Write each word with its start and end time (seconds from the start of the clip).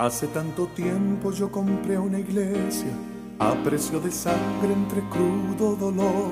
Hace 0.00 0.28
tanto 0.28 0.66
tiempo 0.68 1.30
yo 1.30 1.52
compré 1.52 1.98
una 1.98 2.18
iglesia 2.18 2.88
a 3.38 3.52
precio 3.62 4.00
de 4.00 4.10
sangre 4.10 4.72
entre 4.72 5.02
crudo 5.10 5.76
dolor. 5.76 6.30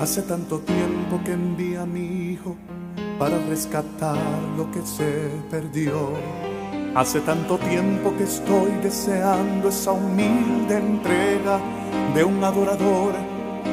Hace 0.00 0.22
tanto 0.22 0.60
tiempo 0.60 1.20
que 1.24 1.32
envía 1.32 1.82
a 1.82 1.86
mi 1.86 2.30
hijo 2.30 2.54
para 3.18 3.36
rescatar 3.48 4.16
lo 4.56 4.70
que 4.70 4.80
se 4.82 5.28
perdió. 5.50 6.10
Hace 6.94 7.18
tanto 7.22 7.58
tiempo 7.58 8.14
que 8.16 8.22
estoy 8.22 8.70
deseando 8.80 9.70
esa 9.70 9.90
humilde 9.90 10.78
entrega 10.78 11.58
de 12.14 12.22
un 12.22 12.44
adorador 12.44 13.14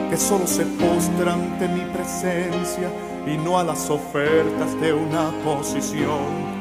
que 0.10 0.18
solo 0.18 0.48
se 0.48 0.66
postra 0.66 1.34
ante 1.34 1.68
mi 1.68 1.82
presencia 1.94 2.90
y 3.27 3.38
no 3.38 3.60
a 3.60 3.63
las 3.63 3.88
ofertas 3.88 4.82
de 4.82 4.94
una 4.94 5.30
posición. 5.46 6.61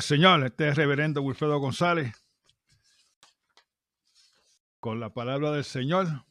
Señor. 0.00 0.44
Este 0.44 0.68
es 0.68 0.76
reverendo 0.76 1.22
Wilfredo 1.22 1.58
González. 1.58 2.14
Con 4.78 5.00
la 5.00 5.12
palabra 5.12 5.52
del 5.52 5.64
Señor, 5.64 6.24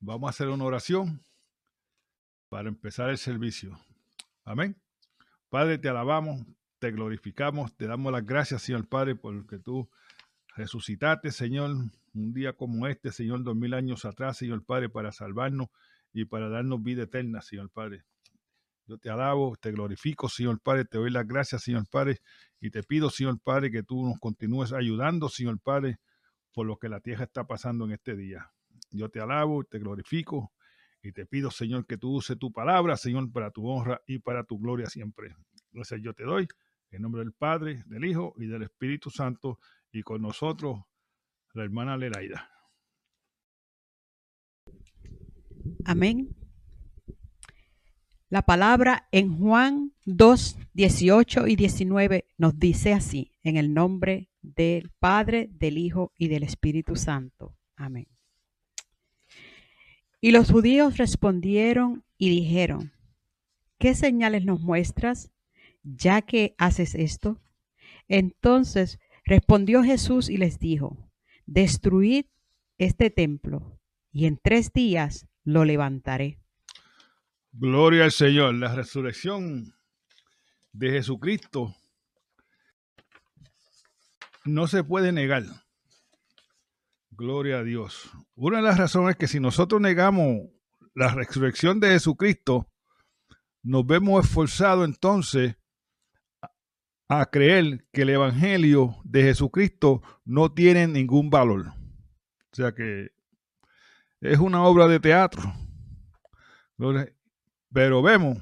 vamos 0.00 0.28
a 0.28 0.30
hacer 0.30 0.48
una 0.48 0.64
oración 0.64 1.22
para 2.48 2.68
empezar 2.68 3.10
el 3.10 3.18
servicio. 3.18 3.78
Amén. 4.44 4.80
Padre, 5.48 5.78
te 5.78 5.88
alabamos, 5.88 6.44
te 6.78 6.90
glorificamos, 6.90 7.76
te 7.76 7.86
damos 7.86 8.12
las 8.12 8.26
gracias, 8.26 8.62
Señor 8.62 8.88
Padre, 8.88 9.14
por 9.14 9.46
que 9.46 9.58
tú 9.58 9.88
resucitaste, 10.56 11.30
Señor, 11.30 11.70
un 11.70 12.32
día 12.32 12.54
como 12.54 12.86
este, 12.86 13.12
Señor, 13.12 13.44
dos 13.44 13.56
mil 13.56 13.74
años 13.74 14.04
atrás, 14.04 14.36
Señor 14.36 14.64
Padre, 14.64 14.88
para 14.88 15.12
salvarnos 15.12 15.68
y 16.12 16.24
para 16.24 16.48
darnos 16.48 16.82
vida 16.82 17.04
eterna, 17.04 17.40
Señor 17.40 17.70
Padre. 17.70 18.04
Yo 18.88 18.96
te 18.96 19.10
alabo, 19.10 19.54
te 19.60 19.70
glorifico, 19.70 20.30
Señor 20.30 20.62
Padre, 20.62 20.86
te 20.86 20.96
doy 20.96 21.10
las 21.10 21.26
gracias, 21.26 21.62
Señor 21.62 21.86
Padre, 21.90 22.20
y 22.58 22.70
te 22.70 22.82
pido, 22.82 23.10
Señor 23.10 23.38
Padre, 23.38 23.70
que 23.70 23.82
tú 23.82 24.02
nos 24.02 24.18
continúes 24.18 24.72
ayudando, 24.72 25.28
Señor 25.28 25.60
Padre, 25.60 25.98
por 26.54 26.66
lo 26.66 26.78
que 26.78 26.88
la 26.88 26.98
tierra 27.00 27.24
está 27.24 27.44
pasando 27.46 27.84
en 27.84 27.92
este 27.92 28.16
día. 28.16 28.50
Yo 28.90 29.10
te 29.10 29.20
alabo, 29.20 29.62
te 29.64 29.78
glorifico 29.78 30.54
y 31.02 31.12
te 31.12 31.26
pido, 31.26 31.50
Señor, 31.50 31.86
que 31.86 31.98
tú 31.98 32.16
uses 32.16 32.38
tu 32.38 32.50
palabra, 32.50 32.96
Señor, 32.96 33.30
para 33.30 33.50
tu 33.50 33.68
honra 33.68 34.00
y 34.06 34.20
para 34.20 34.44
tu 34.44 34.58
gloria 34.58 34.86
siempre. 34.86 35.36
Gracias 35.70 36.00
yo 36.02 36.14
te 36.14 36.24
doy, 36.24 36.48
en 36.90 37.02
nombre 37.02 37.20
del 37.20 37.34
Padre, 37.34 37.82
del 37.84 38.06
Hijo 38.06 38.32
y 38.38 38.46
del 38.46 38.62
Espíritu 38.62 39.10
Santo, 39.10 39.58
y 39.92 40.02
con 40.02 40.22
nosotros 40.22 40.80
la 41.52 41.64
hermana 41.64 41.98
Leraida. 41.98 42.50
Amén. 45.84 46.37
La 48.30 48.42
palabra 48.42 49.08
en 49.10 49.38
Juan 49.38 49.94
2, 50.04 50.58
18 50.74 51.46
y 51.46 51.56
19 51.56 52.26
nos 52.36 52.58
dice 52.58 52.92
así, 52.92 53.32
en 53.42 53.56
el 53.56 53.72
nombre 53.72 54.28
del 54.42 54.90
Padre, 54.98 55.48
del 55.52 55.78
Hijo 55.78 56.12
y 56.18 56.28
del 56.28 56.42
Espíritu 56.42 56.94
Santo. 56.94 57.56
Amén. 57.74 58.06
Y 60.20 60.32
los 60.32 60.50
judíos 60.50 60.98
respondieron 60.98 62.04
y 62.18 62.28
dijeron, 62.28 62.92
¿qué 63.78 63.94
señales 63.94 64.44
nos 64.44 64.60
muestras 64.60 65.30
ya 65.82 66.20
que 66.20 66.54
haces 66.58 66.94
esto? 66.94 67.40
Entonces 68.08 68.98
respondió 69.24 69.82
Jesús 69.82 70.28
y 70.28 70.36
les 70.36 70.58
dijo, 70.58 71.10
destruid 71.46 72.26
este 72.76 73.08
templo 73.08 73.80
y 74.12 74.26
en 74.26 74.36
tres 74.36 74.70
días 74.72 75.26
lo 75.44 75.64
levantaré. 75.64 76.38
Gloria 77.52 78.04
al 78.04 78.12
Señor. 78.12 78.54
La 78.54 78.74
resurrección 78.74 79.74
de 80.72 80.90
Jesucristo 80.90 81.74
no 84.44 84.66
se 84.66 84.84
puede 84.84 85.12
negar. 85.12 85.44
Gloria 87.10 87.58
a 87.58 87.64
Dios. 87.64 88.10
Una 88.34 88.58
de 88.58 88.62
las 88.64 88.78
razones 88.78 89.10
es 89.10 89.16
que 89.16 89.26
si 89.26 89.40
nosotros 89.40 89.80
negamos 89.80 90.50
la 90.94 91.08
resurrección 91.14 91.80
de 91.80 91.88
Jesucristo, 91.88 92.70
nos 93.62 93.86
vemos 93.86 94.24
esforzados 94.24 94.86
entonces 94.86 95.56
a 97.08 97.26
creer 97.26 97.86
que 97.92 98.02
el 98.02 98.10
Evangelio 98.10 98.96
de 99.04 99.22
Jesucristo 99.22 100.02
no 100.24 100.52
tiene 100.52 100.86
ningún 100.86 101.30
valor. 101.30 101.68
O 101.68 102.56
sea 102.56 102.72
que 102.72 103.10
es 104.20 104.38
una 104.38 104.62
obra 104.64 104.86
de 104.86 105.00
teatro. 105.00 105.42
Pero 107.72 108.02
vemos 108.02 108.38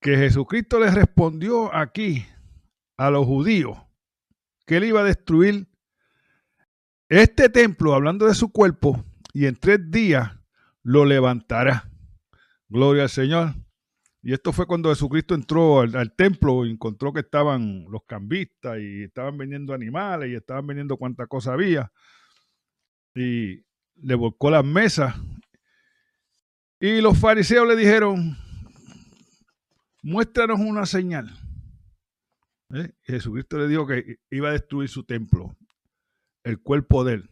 que 0.00 0.16
Jesucristo 0.16 0.78
les 0.78 0.94
respondió 0.94 1.74
aquí 1.74 2.26
a 2.96 3.10
los 3.10 3.26
judíos 3.26 3.78
que 4.66 4.76
él 4.76 4.84
iba 4.84 5.00
a 5.00 5.04
destruir 5.04 5.66
este 7.08 7.48
templo, 7.48 7.94
hablando 7.94 8.26
de 8.26 8.34
su 8.34 8.50
cuerpo, 8.50 9.04
y 9.32 9.46
en 9.46 9.56
tres 9.56 9.90
días 9.90 10.30
lo 10.82 11.04
levantará. 11.04 11.90
Gloria 12.68 13.04
al 13.04 13.08
Señor. 13.08 13.54
Y 14.22 14.32
esto 14.32 14.52
fue 14.52 14.66
cuando 14.66 14.88
Jesucristo 14.88 15.34
entró 15.34 15.80
al, 15.80 16.14
templo 16.14 16.64
y 16.64 16.70
encontró 16.70 17.12
que 17.12 17.20
estaban 17.20 17.84
los 17.90 18.04
cambistas 18.06 18.78
y 18.80 19.02
estaban 19.02 19.36
vendiendo 19.36 19.74
animales 19.74 20.30
y 20.30 20.34
estaban 20.34 20.66
vendiendo 20.66 20.96
cuánta 20.96 21.26
cosa 21.26 21.52
había. 21.52 21.92
Y 23.14 23.64
le 23.96 24.14
volcó 24.14 24.50
las 24.50 24.64
mesas 24.64 25.14
y 26.86 27.00
los 27.00 27.18
fariseos 27.18 27.66
le 27.66 27.76
dijeron, 27.76 28.36
muéstranos 30.02 30.60
una 30.60 30.84
señal. 30.84 31.30
¿Eh? 32.74 32.92
Jesucristo 33.04 33.56
le 33.56 33.68
dijo 33.68 33.86
que 33.86 34.18
iba 34.28 34.50
a 34.50 34.52
destruir 34.52 34.90
su 34.90 35.04
templo, 35.04 35.56
el 36.42 36.60
cuerpo 36.60 37.02
de 37.02 37.14
él. 37.14 37.30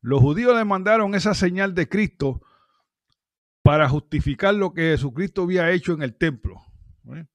Los 0.00 0.20
judíos 0.20 0.56
le 0.56 0.64
mandaron 0.64 1.14
esa 1.14 1.32
señal 1.32 1.76
de 1.76 1.88
Cristo 1.88 2.40
para 3.62 3.88
justificar 3.88 4.52
lo 4.56 4.74
que 4.74 4.90
Jesucristo 4.90 5.44
había 5.44 5.70
hecho 5.70 5.92
en 5.92 6.02
el 6.02 6.16
templo. 6.16 6.60
¿eh? 7.14 7.28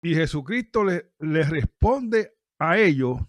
Y 0.00 0.14
Jesucristo 0.14 0.84
le, 0.84 1.12
le 1.18 1.42
responde 1.42 2.34
a 2.58 2.78
ellos 2.78 3.20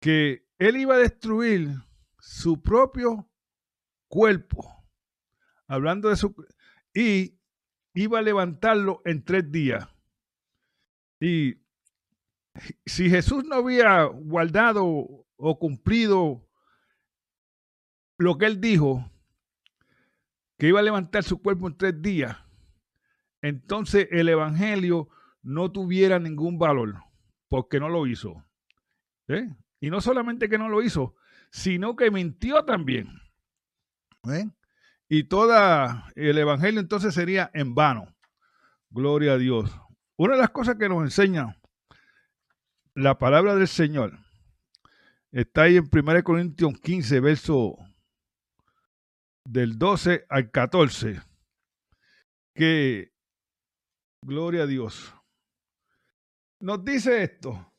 que 0.00 0.48
él 0.58 0.78
iba 0.78 0.94
a 0.94 0.98
destruir 0.98 1.74
su 2.18 2.62
propio 2.62 3.28
cuerpo 4.08 4.77
hablando 5.68 6.08
de 6.08 6.16
su... 6.16 6.34
Y 6.92 7.38
iba 7.94 8.18
a 8.18 8.22
levantarlo 8.22 9.02
en 9.04 9.24
tres 9.24 9.50
días. 9.52 9.86
Y 11.20 11.60
si 12.86 13.08
Jesús 13.10 13.44
no 13.44 13.56
había 13.56 14.04
guardado 14.04 14.84
o 15.36 15.58
cumplido 15.58 16.48
lo 18.16 18.36
que 18.38 18.46
él 18.46 18.60
dijo, 18.60 19.08
que 20.58 20.68
iba 20.68 20.80
a 20.80 20.82
levantar 20.82 21.22
su 21.22 21.40
cuerpo 21.40 21.68
en 21.68 21.76
tres 21.76 22.02
días, 22.02 22.36
entonces 23.42 24.08
el 24.10 24.28
Evangelio 24.28 25.08
no 25.42 25.70
tuviera 25.70 26.18
ningún 26.18 26.58
valor, 26.58 26.96
porque 27.48 27.78
no 27.78 27.88
lo 27.88 28.06
hizo. 28.06 28.44
¿Eh? 29.28 29.48
Y 29.80 29.90
no 29.90 30.00
solamente 30.00 30.48
que 30.48 30.58
no 30.58 30.68
lo 30.68 30.82
hizo, 30.82 31.14
sino 31.50 31.94
que 31.94 32.10
mintió 32.10 32.64
también. 32.64 33.08
¿Eh? 34.32 34.48
Y 35.08 35.24
todo 35.24 35.54
el 36.14 36.38
Evangelio 36.38 36.80
entonces 36.80 37.14
sería 37.14 37.50
en 37.54 37.74
vano. 37.74 38.14
Gloria 38.90 39.32
a 39.32 39.38
Dios. 39.38 39.70
Una 40.16 40.34
de 40.34 40.40
las 40.40 40.50
cosas 40.50 40.76
que 40.76 40.88
nos 40.88 41.02
enseña 41.02 41.56
la 42.94 43.16
palabra 43.16 43.54
del 43.54 43.68
Señor 43.68 44.18
está 45.30 45.62
ahí 45.62 45.76
en 45.76 45.88
1 45.90 46.24
Corintios 46.24 46.80
15, 46.80 47.20
verso 47.20 47.76
del 49.44 49.78
12 49.78 50.26
al 50.28 50.50
14, 50.50 51.22
que, 52.54 53.12
gloria 54.22 54.64
a 54.64 54.66
Dios, 54.66 55.14
nos 56.60 56.84
dice 56.84 57.22
esto, 57.22 57.72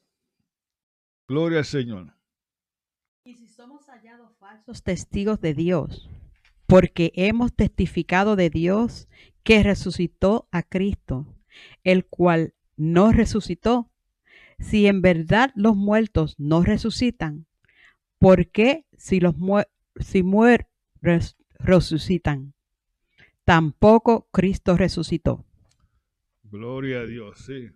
gloria 1.27 1.59
al 1.59 1.65
Señor. 1.65 2.15
Y 3.25 3.35
si 3.35 3.49
somos 3.49 3.87
hallados 3.87 4.35
falsos 4.37 4.81
testigos 4.81 5.41
de 5.41 5.53
Dios, 5.53 6.09
porque 6.69 7.11
hemos 7.15 7.51
testificado 7.55 8.35
de 8.35 8.51
Dios 8.51 9.09
que 9.41 9.63
resucitó 9.63 10.47
a 10.51 10.61
Cristo, 10.61 11.35
el 11.83 12.05
cual 12.05 12.53
no 12.77 13.11
resucitó. 13.11 13.91
Si 14.59 14.85
en 14.85 15.01
verdad 15.01 15.51
los 15.55 15.75
muertos 15.75 16.35
no 16.37 16.61
resucitan, 16.61 17.47
¿por 18.19 18.51
qué 18.51 18.85
si 18.95 19.19
los 19.19 19.33
si 19.99 20.21
muer 20.21 20.67
resucitan? 21.57 22.53
Tampoco 23.45 24.29
Cristo 24.31 24.77
resucitó. 24.77 25.43
Gloria 26.43 26.99
a 26.99 27.05
Dios, 27.07 27.39
sí. 27.47 27.71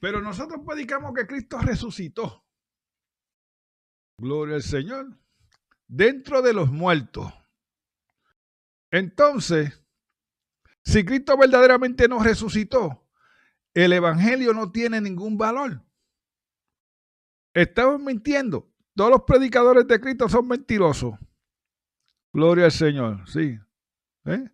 Pero 0.00 0.22
nosotros 0.22 0.62
predicamos 0.66 1.12
que 1.12 1.26
Cristo 1.26 1.58
resucitó. 1.58 2.46
Gloria 4.16 4.54
al 4.54 4.62
Señor. 4.62 5.18
Dentro 5.86 6.40
de 6.40 6.54
los 6.54 6.70
muertos. 6.70 7.30
Entonces, 8.92 9.82
si 10.84 11.04
Cristo 11.04 11.36
verdaderamente 11.36 12.06
nos 12.06 12.22
resucitó, 12.22 13.08
el 13.74 13.94
Evangelio 13.94 14.52
no 14.52 14.70
tiene 14.70 15.00
ningún 15.00 15.38
valor. 15.38 15.82
Estamos 17.54 18.00
mintiendo. 18.00 18.70
Todos 18.94 19.10
los 19.10 19.22
predicadores 19.22 19.86
de 19.88 19.98
Cristo 19.98 20.28
son 20.28 20.46
mentirosos. 20.46 21.14
Gloria 22.32 22.66
al 22.66 22.72
Señor, 22.72 23.28
sí. 23.28 23.58
¿Eh? 24.26 24.50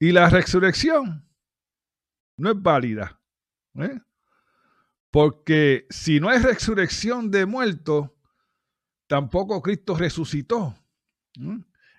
Y 0.00 0.12
la 0.12 0.28
resurrección 0.28 1.24
no 2.36 2.50
es 2.50 2.60
válida. 2.60 3.20
¿eh? 3.76 4.00
Porque 5.12 5.86
si 5.90 6.18
no 6.18 6.28
hay 6.28 6.40
resurrección 6.40 7.30
de 7.30 7.46
muertos, 7.46 8.10
tampoco 9.06 9.62
Cristo 9.62 9.96
resucitó. 9.96 10.74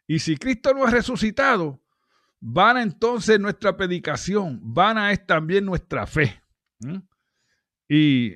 Y 0.07 0.19
si 0.19 0.37
Cristo 0.37 0.73
no 0.73 0.87
es 0.87 0.93
resucitado, 0.93 1.81
van 2.39 2.77
entonces 2.77 3.39
nuestra 3.39 3.75
predicación, 3.75 4.59
vana 4.63 5.11
es 5.11 5.25
también 5.25 5.65
nuestra 5.65 6.07
fe. 6.07 6.41
Y 7.89 8.35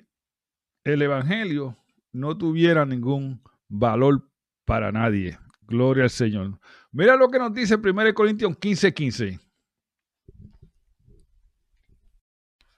el 0.84 1.02
Evangelio 1.02 1.78
no 2.12 2.38
tuviera 2.38 2.86
ningún 2.86 3.42
valor 3.68 4.30
para 4.66 4.92
nadie. 4.92 5.38
Gloria 5.62 6.04
al 6.04 6.10
Señor. 6.10 6.60
Mira 6.92 7.16
lo 7.16 7.30
que 7.30 7.40
nos 7.40 7.54
dice 7.54 7.76
1 7.76 8.14
Corintios 8.14 8.58
15, 8.58 8.94
15. 8.94 9.40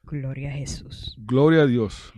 Gloria 0.04 0.50
a 0.50 0.54
Jesús. 0.54 1.16
Gloria 1.18 1.64
a 1.64 1.66
Dios. 1.66 2.14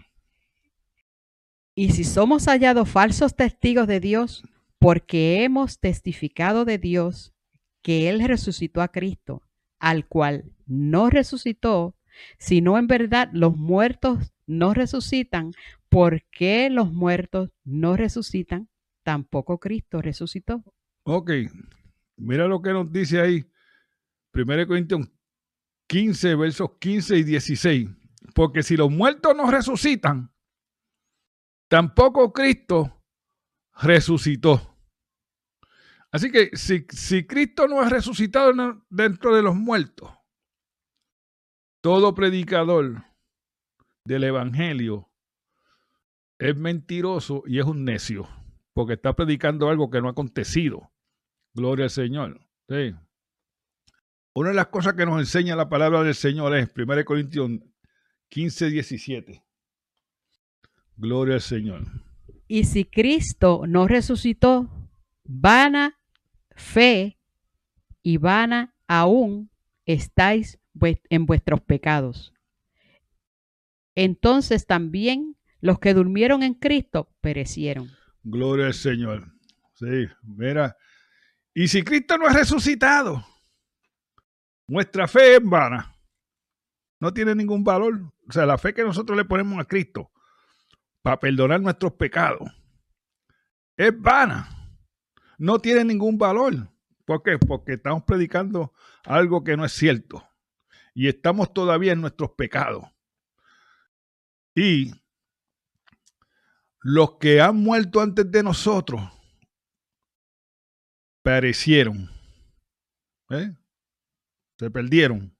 Y 1.75 1.91
si 1.91 2.03
somos 2.03 2.45
hallados 2.47 2.89
falsos 2.89 3.35
testigos 3.35 3.87
de 3.87 3.99
Dios, 3.99 4.43
porque 4.85 5.43
hemos 5.43 5.79
testificado 5.79 6.63
de 6.63 6.77
Dios 6.77 7.33
que 7.81 8.07
Él 8.07 8.23
resucitó 8.23 8.83
a 8.83 8.89
Cristo, 8.89 9.41
al 9.79 10.07
cual 10.07 10.51
no 10.67 11.09
resucitó, 11.09 11.95
sino 12.37 12.77
en 12.77 12.85
verdad 12.85 13.29
los 13.33 13.57
muertos 13.57 14.31
no 14.45 14.75
resucitan, 14.75 15.53
¿por 15.89 16.21
qué 16.25 16.69
los 16.69 16.93
muertos 16.93 17.49
no 17.63 17.97
resucitan? 17.97 18.69
Tampoco 19.01 19.59
Cristo 19.59 20.03
resucitó. 20.03 20.63
Ok, 21.01 21.31
mira 22.15 22.47
lo 22.47 22.61
que 22.61 22.71
nos 22.71 22.91
dice 22.91 23.19
ahí, 23.19 23.43
1 24.35 24.67
Corintios 24.67 25.09
15, 25.87 26.35
versos 26.35 26.69
15 26.79 27.17
y 27.17 27.23
16. 27.23 27.89
Porque 28.35 28.61
si 28.61 28.77
los 28.77 28.91
muertos 28.91 29.35
no 29.35 29.49
resucitan, 29.49 30.31
tampoco 31.69 32.31
Cristo 32.31 33.01
resucitó. 33.81 34.74
Así 36.15 36.31
que 36.31 36.49
si, 36.53 36.85
si 36.91 37.27
Cristo 37.27 37.67
no 37.67 37.83
es 37.83 37.89
resucitado 37.89 38.53
dentro 38.89 39.35
de 39.35 39.41
los 39.41 39.53
muertos, 39.53 40.09
todo 41.81 42.15
predicador 42.15 43.03
del 44.05 44.23
Evangelio 44.23 45.11
es 46.39 46.55
mentiroso 46.55 47.43
y 47.45 47.59
es 47.59 47.65
un 47.65 47.83
necio, 47.83 48.29
porque 48.73 48.93
está 48.93 49.13
predicando 49.13 49.67
algo 49.67 49.89
que 49.89 49.99
no 49.99 50.07
ha 50.07 50.11
acontecido. 50.11 50.89
Gloria 51.53 51.83
al 51.83 51.91
Señor. 51.91 52.39
Una 54.33 54.49
de 54.51 54.55
las 54.55 54.67
cosas 54.67 54.93
que 54.93 55.05
nos 55.05 55.19
enseña 55.19 55.57
la 55.57 55.67
palabra 55.67 56.01
del 56.01 56.15
Señor 56.15 56.55
es 56.55 56.71
1 56.73 57.03
Corintios 57.03 57.51
15, 58.29 58.69
17. 58.69 59.43
Gloria 60.95 61.33
al 61.33 61.41
Señor. 61.41 61.81
Y 62.47 62.63
si 62.63 62.85
Cristo 62.85 63.63
no 63.67 63.85
resucitó, 63.85 64.69
vana 65.25 65.99
fe 66.55 67.19
y 68.01 68.17
vana 68.17 68.75
aún 68.87 69.51
estáis 69.85 70.59
en 71.09 71.25
vuestros 71.25 71.61
pecados. 71.61 72.33
Entonces 73.95 74.65
también 74.65 75.37
los 75.61 75.79
que 75.79 75.93
durmieron 75.93 76.43
en 76.43 76.53
Cristo 76.53 77.13
perecieron. 77.21 77.89
Gloria 78.23 78.67
al 78.67 78.73
Señor. 78.73 79.31
Sí, 79.73 80.07
mira. 80.23 80.75
Y 81.53 81.67
si 81.67 81.83
Cristo 81.83 82.17
no 82.17 82.27
es 82.27 82.33
resucitado, 82.33 83.25
nuestra 84.67 85.07
fe 85.07 85.35
es 85.35 85.43
vana. 85.43 85.95
No 86.99 87.13
tiene 87.13 87.35
ningún 87.35 87.63
valor. 87.63 88.13
O 88.27 88.31
sea, 88.31 88.45
la 88.45 88.57
fe 88.57 88.73
que 88.73 88.83
nosotros 88.83 89.17
le 89.17 89.25
ponemos 89.25 89.59
a 89.59 89.65
Cristo 89.65 90.11
para 91.01 91.19
perdonar 91.19 91.61
nuestros 91.61 91.93
pecados 91.93 92.49
es 93.77 93.99
vana 93.99 94.64
no 95.37 95.59
tiene 95.59 95.83
ningún 95.83 96.17
valor. 96.17 96.69
¿Por 97.05 97.21
qué? 97.21 97.37
Porque 97.37 97.73
estamos 97.73 98.03
predicando 98.03 98.73
algo 99.03 99.43
que 99.43 99.55
no 99.55 99.65
es 99.65 99.71
cierto. 99.71 100.27
Y 100.93 101.07
estamos 101.07 101.53
todavía 101.53 101.93
en 101.93 102.01
nuestros 102.01 102.31
pecados. 102.31 102.85
Y 104.55 104.93
los 106.79 107.17
que 107.17 107.41
han 107.41 107.57
muerto 107.57 108.01
antes 108.01 108.29
de 108.31 108.43
nosotros 108.43 109.01
perecieron. 111.21 112.09
¿eh? 113.29 113.51
Se 114.57 114.71
perdieron. 114.71 115.35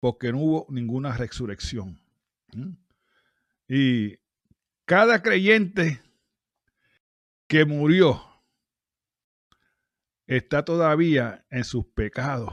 Porque 0.00 0.32
no 0.32 0.38
hubo 0.38 0.66
ninguna 0.70 1.16
resurrección. 1.16 2.00
Y 3.68 4.16
cada 4.84 5.20
creyente 5.22 6.00
que 7.48 7.64
murió 7.64 8.27
está 10.28 10.64
todavía 10.64 11.44
en 11.50 11.64
sus 11.64 11.86
pecados 11.86 12.52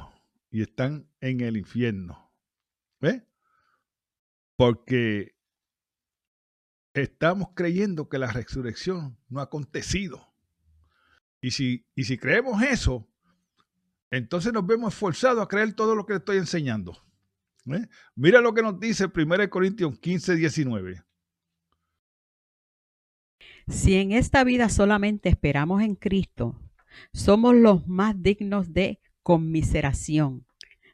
y 0.49 0.61
están 0.61 1.07
en 1.19 1.41
el 1.41 1.57
infierno. 1.57 2.33
¿Ves? 3.01 3.21
Porque 4.55 5.35
estamos 6.93 7.49
creyendo 7.53 8.07
que 8.07 8.17
la 8.17 8.31
resurrección 8.31 9.19
no 9.27 9.41
ha 9.41 9.43
acontecido. 9.43 10.33
Y 11.41 11.51
si, 11.51 11.85
y 11.93 12.05
si 12.05 12.17
creemos 12.17 12.63
eso, 12.63 13.07
entonces 14.09 14.53
nos 14.53 14.65
vemos 14.65 14.93
esforzados 14.93 15.43
a 15.43 15.47
creer 15.47 15.73
todo 15.73 15.95
lo 15.95 16.05
que 16.05 16.15
estoy 16.15 16.37
enseñando. 16.37 17.05
Mira 18.15 18.39
lo 18.41 18.53
que 18.53 18.61
nos 18.61 18.79
dice 18.79 19.07
1 19.13 19.49
Corintios 19.49 19.99
15, 19.99 20.35
19. 20.35 21.03
Si 23.67 23.95
en 23.95 24.11
esta 24.11 24.43
vida 24.43 24.69
solamente 24.69 25.27
esperamos 25.27 25.81
en 25.81 25.95
Cristo, 25.95 26.64
somos 27.13 27.55
los 27.55 27.87
más 27.87 28.21
dignos 28.21 28.73
de 28.73 28.99
conmiseración 29.23 30.45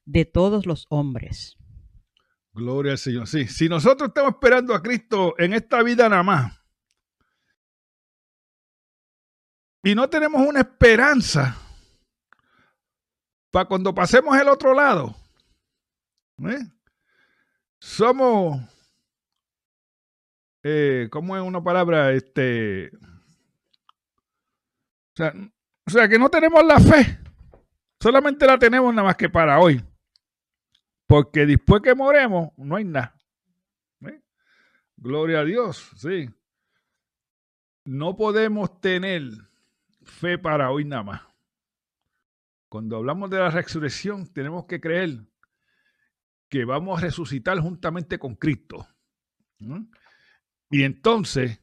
de 0.05 0.25
todos 0.25 0.65
los 0.65 0.85
hombres. 0.89 1.57
Gloria 2.53 2.93
al 2.93 2.97
Señor. 2.97 3.27
Sí, 3.27 3.47
si 3.47 3.69
nosotros 3.69 4.09
estamos 4.09 4.33
esperando 4.33 4.73
a 4.73 4.81
Cristo 4.81 5.35
en 5.37 5.53
esta 5.53 5.81
vida 5.83 6.09
nada 6.09 6.23
más 6.23 6.61
y 9.83 9.95
no 9.95 10.09
tenemos 10.09 10.41
una 10.45 10.59
esperanza 10.61 11.57
para 13.51 13.65
cuando 13.65 13.93
pasemos 13.93 14.37
el 14.37 14.47
otro 14.47 14.73
lado, 14.73 15.15
¿eh? 16.39 16.59
somos, 17.79 18.61
eh, 20.63 21.09
¿cómo 21.11 21.35
es 21.35 21.43
una 21.43 21.63
palabra? 21.63 22.13
Este, 22.13 22.91
o 25.13 25.15
sea, 25.15 25.33
o 25.91 25.93
sea, 25.93 26.07
que 26.07 26.17
no 26.17 26.29
tenemos 26.29 26.63
la 26.63 26.79
fe, 26.79 27.19
solamente 27.99 28.45
la 28.45 28.57
tenemos 28.57 28.93
nada 28.93 29.07
más 29.07 29.17
que 29.17 29.27
para 29.27 29.59
hoy, 29.59 29.83
porque 31.05 31.45
después 31.45 31.81
que 31.81 31.93
moremos 31.93 32.51
no 32.55 32.77
hay 32.77 32.85
nada. 32.85 33.13
¿eh? 34.07 34.21
Gloria 34.95 35.41
a 35.41 35.43
Dios, 35.43 35.91
sí. 35.97 36.29
No 37.83 38.15
podemos 38.15 38.79
tener 38.79 39.23
fe 40.03 40.37
para 40.37 40.71
hoy 40.71 40.85
nada 40.85 41.03
más. 41.03 41.21
Cuando 42.69 42.95
hablamos 42.95 43.29
de 43.29 43.39
la 43.39 43.49
resurrección, 43.49 44.31
tenemos 44.31 44.65
que 44.67 44.79
creer 44.79 45.25
que 46.47 46.63
vamos 46.63 46.99
a 46.99 47.01
resucitar 47.01 47.59
juntamente 47.59 48.17
con 48.17 48.35
Cristo. 48.35 48.87
Y 50.69 50.83
entonces 50.83 51.61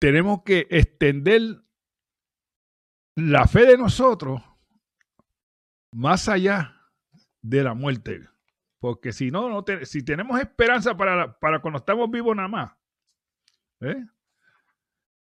tenemos 0.00 0.42
que 0.42 0.66
extender 0.68 1.62
la 3.18 3.46
fe 3.46 3.66
de 3.66 3.76
nosotros 3.76 4.40
más 5.92 6.28
allá 6.28 6.74
de 7.42 7.64
la 7.64 7.74
muerte. 7.74 8.28
Porque 8.78 9.12
si 9.12 9.30
no, 9.30 9.48
no 9.48 9.64
si 9.84 10.04
tenemos 10.04 10.38
esperanza 10.40 10.96
para, 10.96 11.38
para 11.38 11.60
cuando 11.60 11.78
estamos 11.78 12.08
vivos 12.10 12.36
nada 12.36 12.48
más, 12.48 12.72
¿eh? 13.80 14.06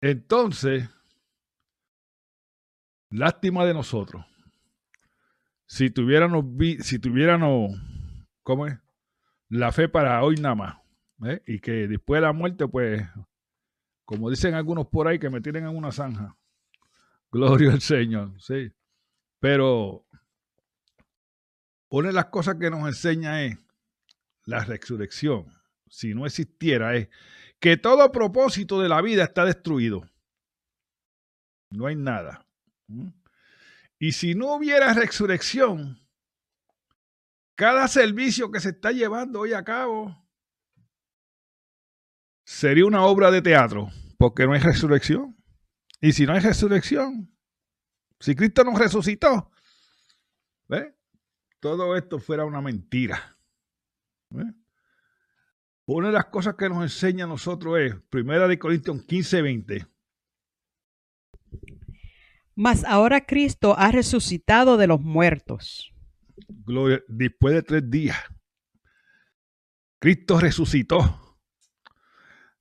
entonces, 0.00 0.90
lástima 3.08 3.64
de 3.64 3.74
nosotros 3.74 4.24
si 5.66 5.90
tuviéramos, 5.90 6.44
si 6.80 6.98
tuviéramos, 6.98 7.72
¿cómo 8.42 8.66
es? 8.66 8.78
La 9.48 9.72
fe 9.72 9.88
para 9.88 10.22
hoy 10.22 10.36
nada 10.36 10.54
más. 10.54 10.76
¿eh? 11.24 11.42
Y 11.46 11.60
que 11.60 11.86
después 11.86 12.18
de 12.18 12.26
la 12.26 12.32
muerte, 12.32 12.66
pues, 12.66 13.06
como 14.04 14.30
dicen 14.30 14.54
algunos 14.54 14.86
por 14.88 15.08
ahí, 15.08 15.18
que 15.18 15.30
me 15.30 15.40
tienen 15.40 15.66
en 15.66 15.76
una 15.76 15.92
zanja. 15.92 16.36
Gloria 17.30 17.72
al 17.72 17.80
Señor, 17.80 18.40
sí. 18.40 18.72
Pero 19.40 20.06
una 21.88 22.08
de 22.08 22.14
las 22.14 22.26
cosas 22.26 22.56
que 22.56 22.70
nos 22.70 22.86
enseña 22.86 23.44
es 23.44 23.58
la 24.44 24.64
resurrección. 24.64 25.52
Si 25.88 26.14
no 26.14 26.26
existiera, 26.26 26.96
es 26.96 27.08
que 27.60 27.76
todo 27.76 28.10
propósito 28.12 28.80
de 28.80 28.88
la 28.88 29.00
vida 29.02 29.24
está 29.24 29.44
destruido. 29.44 30.08
No 31.70 31.86
hay 31.86 31.96
nada. 31.96 32.46
Y 33.98 34.12
si 34.12 34.34
no 34.34 34.54
hubiera 34.54 34.92
resurrección, 34.94 36.00
cada 37.54 37.88
servicio 37.88 38.50
que 38.50 38.60
se 38.60 38.70
está 38.70 38.92
llevando 38.92 39.40
hoy 39.40 39.52
a 39.52 39.64
cabo 39.64 40.16
sería 42.44 42.86
una 42.86 43.04
obra 43.04 43.30
de 43.30 43.42
teatro, 43.42 43.90
porque 44.18 44.44
no 44.44 44.52
hay 44.52 44.60
resurrección. 44.60 45.35
Y 46.00 46.12
si 46.12 46.26
no 46.26 46.32
hay 46.32 46.40
resurrección, 46.40 47.34
si 48.20 48.34
Cristo 48.34 48.64
nos 48.64 48.78
resucitó, 48.78 49.50
todo 51.60 51.96
esto 51.96 52.18
fuera 52.18 52.44
una 52.44 52.60
mentira. 52.60 53.38
Una 55.86 56.08
de 56.08 56.12
las 56.12 56.26
cosas 56.26 56.54
que 56.56 56.68
nos 56.68 56.82
enseña 56.82 57.24
a 57.24 57.28
nosotros 57.28 57.78
es, 57.78 57.94
Primera 58.10 58.46
de 58.46 58.58
Corintios 58.58 59.02
15, 59.04 59.42
20. 59.42 59.86
Mas 62.54 62.84
ahora 62.84 63.26
Cristo 63.26 63.76
ha 63.78 63.90
resucitado 63.90 64.76
de 64.76 64.86
los 64.86 65.00
muertos. 65.00 65.92
Gloria, 66.48 67.02
después 67.08 67.54
de 67.54 67.62
tres 67.62 67.90
días, 67.90 68.16
Cristo 69.98 70.38
resucitó 70.38 71.38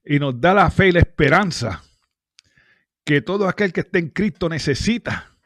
y 0.04 0.20
nos 0.20 0.40
da 0.40 0.54
la 0.54 0.70
fe 0.70 0.90
y 0.90 0.92
la 0.92 1.00
esperanza 1.00 1.84
que 3.06 3.22
todo 3.22 3.48
aquel 3.48 3.72
que 3.72 3.82
esté 3.82 4.00
en 4.00 4.10
Cristo 4.10 4.50
necesita 4.50 5.38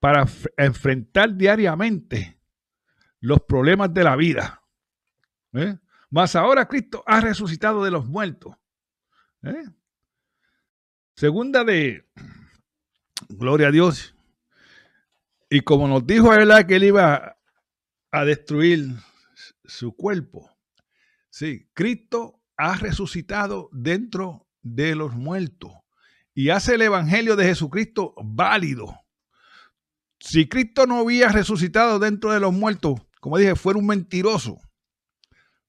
para 0.00 0.26
enfrentar 0.56 1.36
diariamente 1.36 2.40
los 3.20 3.42
problemas 3.42 3.92
de 3.92 4.04
la 4.04 4.16
vida. 4.16 4.62
¿Eh? 5.52 5.78
Mas 6.10 6.34
ahora 6.34 6.66
Cristo 6.66 7.04
ha 7.06 7.20
resucitado 7.20 7.84
de 7.84 7.90
los 7.90 8.06
muertos. 8.06 8.56
¿Eh? 9.42 9.64
Segunda 11.14 11.64
de 11.64 12.08
Gloria 13.28 13.68
a 13.68 13.72
Dios. 13.72 14.14
Y 15.50 15.60
como 15.60 15.86
nos 15.88 16.06
dijo 16.06 16.32
él 16.34 16.50
que 16.66 16.76
él 16.76 16.84
iba 16.84 17.36
a 18.10 18.24
destruir 18.24 18.88
su 19.64 19.94
cuerpo, 19.94 20.50
sí, 21.28 21.68
Cristo 21.74 22.42
ha 22.56 22.76
resucitado 22.76 23.68
dentro 23.72 24.46
de 24.62 24.94
los 24.94 25.14
muertos 25.14 25.72
y 26.36 26.50
hace 26.50 26.74
el 26.74 26.82
evangelio 26.82 27.34
de 27.34 27.46
Jesucristo 27.46 28.14
válido. 28.22 28.94
Si 30.20 30.46
Cristo 30.46 30.86
no 30.86 30.98
había 30.98 31.30
resucitado 31.30 31.98
dentro 31.98 32.30
de 32.30 32.40
los 32.40 32.52
muertos, 32.52 33.00
como 33.20 33.38
dije, 33.38 33.56
fuera 33.56 33.78
un 33.78 33.86
mentiroso. 33.86 34.58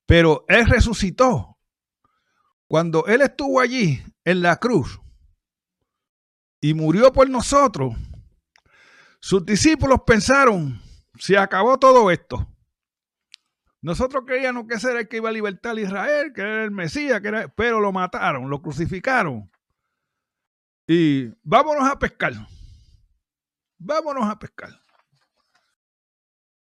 Pero 0.05 0.43
Él 0.49 0.65
resucitó. 0.67 1.57
Cuando 2.67 3.05
Él 3.05 3.21
estuvo 3.21 3.61
allí 3.61 4.03
en 4.25 4.41
la 4.41 4.57
cruz, 4.57 4.99
y 6.59 6.73
murió 6.73 7.13
por 7.13 7.29
nosotros, 7.29 7.95
sus 9.21 9.45
discípulos 9.45 10.01
pensaron, 10.05 10.81
se 11.17 11.37
acabó 11.37 11.79
todo 11.79 12.11
esto. 12.11 12.45
Nosotros 13.81 14.25
creíamos 14.27 14.67
que 14.67 14.73
ese 14.75 14.91
era 14.91 14.99
el 14.99 15.07
que 15.07 15.17
iba 15.17 15.29
a 15.29 15.31
libertar 15.31 15.77
a 15.77 15.79
Israel, 15.79 16.33
que 16.35 16.41
era 16.41 16.65
el 16.65 16.71
Mesías, 16.71 17.21
que 17.21 17.29
era, 17.29 17.47
pero 17.47 17.79
lo 17.79 17.93
mataron, 17.93 18.49
lo 18.49 18.61
crucificaron. 18.61 19.49
Y 20.87 21.27
vámonos 21.43 21.83
a 21.83 21.99
pescar. 21.99 22.33
Vámonos 23.77 24.23
a 24.29 24.39
pescar. 24.39 24.69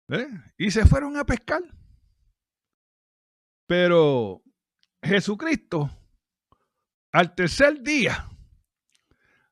¿Eh? 0.10 0.28
Y 0.58 0.70
se 0.70 0.86
fueron 0.86 1.18
a 1.18 1.26
pescar. 1.26 1.64
Pero 3.66 4.44
Jesucristo, 5.02 5.90
al 7.12 7.34
tercer 7.34 7.82
día, 7.82 8.30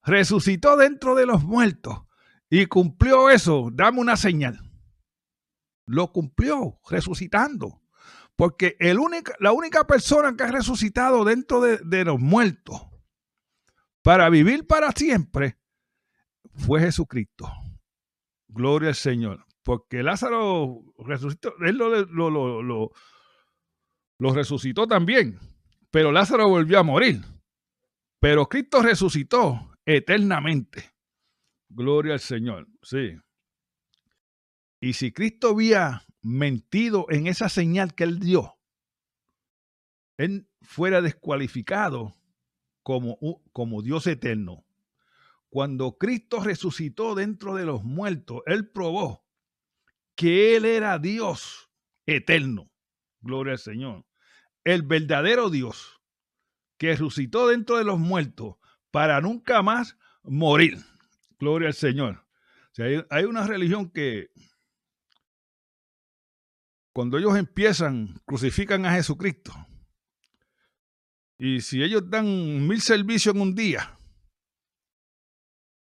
resucitó 0.03 0.77
dentro 0.77 1.15
de 1.15 1.25
los 1.25 1.43
muertos 1.43 2.03
y 2.49 2.67
cumplió 2.67 3.31
eso. 3.31 3.69
Dame 3.73 3.99
una 3.99 4.17
señal. 4.17 4.59
Lo 5.87 6.11
cumplió 6.11 6.79
resucitando. 6.87 7.81
Porque 8.35 8.77
el 8.79 8.99
la 9.39 9.51
única 9.51 9.87
persona 9.87 10.35
que 10.37 10.43
ha 10.43 10.51
resucitado 10.51 11.25
dentro 11.25 11.59
de, 11.59 11.77
de 11.77 12.05
los 12.05 12.19
muertos 12.19 12.88
para 14.01 14.29
vivir 14.29 14.65
para 14.65 14.91
siempre 14.91 15.57
fue 16.53 16.81
Jesucristo. 16.81 17.51
Gloria 18.47 18.89
al 18.89 18.95
Señor. 18.95 19.45
Porque 19.63 20.01
Lázaro 20.03 20.83
resucitó, 20.97 21.53
él 21.59 21.77
lo, 21.77 21.89
lo, 22.05 22.63
lo, 22.63 24.33
resucitó 24.33 24.87
también, 24.87 25.37
pero 25.91 26.11
Lázaro 26.11 26.47
volvió 26.47 26.79
a 26.79 26.83
morir. 26.83 27.21
Pero 28.19 28.47
Cristo 28.47 28.81
resucitó 28.81 29.71
eternamente. 29.85 30.91
Gloria 31.69 32.13
al 32.13 32.19
Señor, 32.19 32.67
sí. 32.81 33.15
Y 34.81 34.93
si 34.93 35.11
Cristo 35.11 35.49
había 35.49 36.03
mentido 36.21 37.05
en 37.09 37.27
esa 37.27 37.49
señal 37.49 37.93
que 37.93 38.05
él 38.05 38.19
dio, 38.19 38.57
él 40.17 40.49
fuera 40.61 41.01
descualificado 41.01 42.18
como, 42.89 43.19
como 43.53 43.83
Dios 43.83 44.07
eterno. 44.07 44.65
Cuando 45.49 45.99
Cristo 45.99 46.39
resucitó 46.39 47.13
dentro 47.13 47.53
de 47.53 47.63
los 47.63 47.83
muertos, 47.83 48.41
él 48.47 48.67
probó 48.67 49.23
que 50.15 50.55
él 50.55 50.65
era 50.65 50.97
Dios 50.97 51.69
eterno. 52.07 52.71
Gloria 53.21 53.53
al 53.53 53.59
Señor. 53.59 54.07
El 54.63 54.81
verdadero 54.81 55.51
Dios 55.51 56.01
que 56.79 56.89
resucitó 56.89 57.47
dentro 57.47 57.77
de 57.77 57.83
los 57.83 57.99
muertos 57.99 58.55
para 58.89 59.21
nunca 59.21 59.61
más 59.61 59.95
morir. 60.23 60.79
Gloria 61.37 61.67
al 61.67 61.75
Señor. 61.75 62.25
hay, 63.11 63.23
una 63.25 63.45
religión 63.45 63.91
que 63.91 64.31
cuando 66.91 67.19
ellos 67.19 67.37
empiezan, 67.37 68.19
crucifican 68.25 68.83
a 68.87 68.93
Jesucristo. 68.93 69.53
Y 71.39 71.61
si 71.61 71.81
ellos 71.81 72.09
dan 72.09 72.67
mil 72.67 72.81
servicios 72.81 73.33
en 73.33 73.41
un 73.41 73.55
día, 73.55 73.97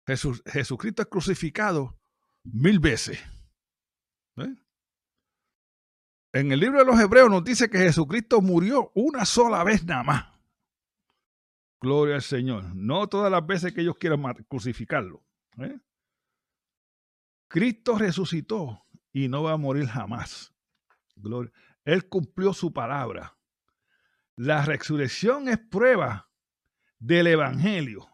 Jesucristo 0.07 1.03
es 1.03 1.07
crucificado 1.07 1.99
mil 2.43 2.79
veces. 2.79 3.19
¿Eh? 4.37 4.55
En 6.33 6.51
el 6.51 6.59
libro 6.59 6.79
de 6.79 6.85
los 6.85 6.99
Hebreos 6.99 7.29
nos 7.29 7.43
dice 7.43 7.69
que 7.69 7.77
Jesucristo 7.77 8.41
murió 8.41 8.91
una 8.95 9.23
sola 9.23 9.63
vez 9.63 9.85
nada 9.85 10.03
más. 10.03 10.25
Gloria 11.79 12.15
al 12.15 12.23
Señor. 12.23 12.75
No 12.75 13.07
todas 13.07 13.31
las 13.31 13.45
veces 13.45 13.71
que 13.73 13.81
ellos 13.81 13.97
quieran 13.97 14.21
crucificarlo. 14.49 15.23
¿eh? 15.59 15.79
Cristo 17.47 17.97
resucitó 17.97 18.85
y 19.13 19.27
no 19.27 19.43
va 19.43 19.53
a 19.53 19.57
morir 19.57 19.85
jamás. 19.85 20.53
Gloria. 21.15 21.51
Él 21.83 22.09
cumplió 22.09 22.51
su 22.51 22.73
palabra. 22.73 23.34
La 24.37 24.65
resurrección 24.65 25.47
es 25.47 25.57
prueba 25.57 26.29
del 26.99 27.27
Evangelio. 27.27 28.07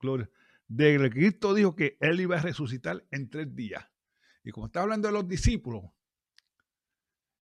Gloria. 0.00 0.30
De 0.66 1.10
Cristo 1.10 1.54
dijo 1.54 1.74
que 1.74 1.96
Él 2.00 2.20
iba 2.20 2.36
a 2.36 2.42
resucitar 2.42 3.06
en 3.10 3.30
tres 3.30 3.54
días. 3.54 3.86
Y 4.44 4.50
como 4.50 4.66
está 4.66 4.82
hablando 4.82 5.08
de 5.08 5.14
los 5.14 5.26
discípulos, 5.26 5.84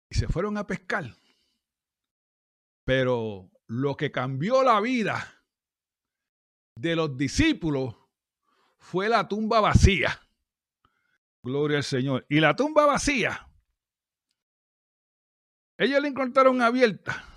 y 0.10 0.16
se 0.16 0.28
fueron 0.28 0.58
a 0.58 0.68
pescar. 0.68 1.06
Pero 2.84 3.50
lo 3.68 3.96
que 3.96 4.12
cambió 4.12 4.64
la 4.64 4.82
vida 4.82 5.46
de 6.76 6.96
los 6.96 7.16
discípulos 7.16 7.96
fue 8.78 9.08
la 9.08 9.28
tumba 9.28 9.62
vacía. 9.62 10.20
Gloria 11.44 11.78
al 11.78 11.84
Señor. 11.84 12.26
Y 12.28 12.40
la 12.40 12.56
tumba 12.56 12.86
vacía, 12.86 13.48
ellos 15.78 16.02
la 16.02 16.08
encontraron 16.08 16.62
abierta. 16.62 17.31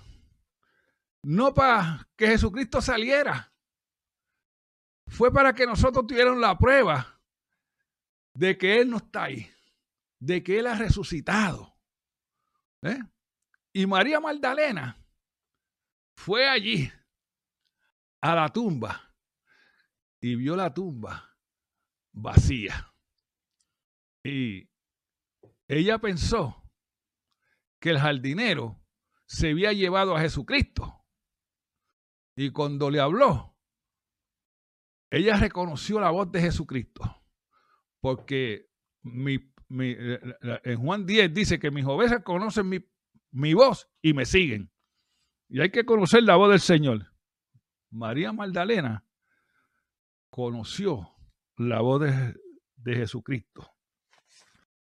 No 1.27 1.55
para 1.55 2.07
que 2.15 2.27
Jesucristo 2.27 2.81
saliera. 2.81 3.51
Fue 5.07 5.33
para 5.33 5.53
que 5.53 5.65
nosotros 5.65 6.05
tuviéramos 6.05 6.39
la 6.39 6.55
prueba 6.55 7.19
de 8.35 8.55
que 8.55 8.79
Él 8.79 8.91
no 8.91 8.97
está 8.97 9.23
ahí. 9.23 9.51
De 10.19 10.43
que 10.43 10.59
Él 10.59 10.67
ha 10.67 10.75
resucitado. 10.75 11.75
¿Eh? 12.83 12.99
Y 13.73 13.87
María 13.87 14.19
Magdalena 14.19 15.03
fue 16.15 16.47
allí 16.47 16.91
a 18.21 18.35
la 18.35 18.53
tumba 18.53 19.11
y 20.21 20.35
vio 20.35 20.55
la 20.55 20.71
tumba 20.71 21.35
vacía. 22.13 22.93
Y 24.23 24.69
ella 25.67 25.97
pensó 25.97 26.69
que 27.79 27.89
el 27.89 27.97
jardinero 27.97 28.79
se 29.25 29.49
había 29.49 29.73
llevado 29.73 30.15
a 30.15 30.21
Jesucristo. 30.21 31.01
Y 32.35 32.51
cuando 32.51 32.89
le 32.89 32.99
habló, 32.99 33.55
ella 35.09 35.37
reconoció 35.37 35.99
la 35.99 36.11
voz 36.11 36.31
de 36.31 36.41
Jesucristo. 36.41 37.23
Porque 38.01 38.69
mi, 39.01 39.39
en 39.69 40.77
Juan 40.77 41.05
10 41.05 41.33
dice 41.33 41.59
que 41.59 41.71
mis 41.71 41.85
ovejas 41.85 42.23
conocen 42.23 42.67
mi, 42.67 42.79
mi 43.31 43.53
voz 43.53 43.89
y 44.01 44.13
me 44.13 44.25
siguen. 44.25 44.71
Y 45.47 45.61
hay 45.61 45.71
que 45.71 45.85
conocer 45.85 46.23
la 46.23 46.35
voz 46.35 46.49
del 46.49 46.59
Señor. 46.59 47.13
María 47.89 48.33
Magdalena 48.33 49.05
conoció 50.29 51.15
la 51.55 51.79
voz 51.79 52.01
de, 52.01 52.35
Jesucristo. 52.95 53.71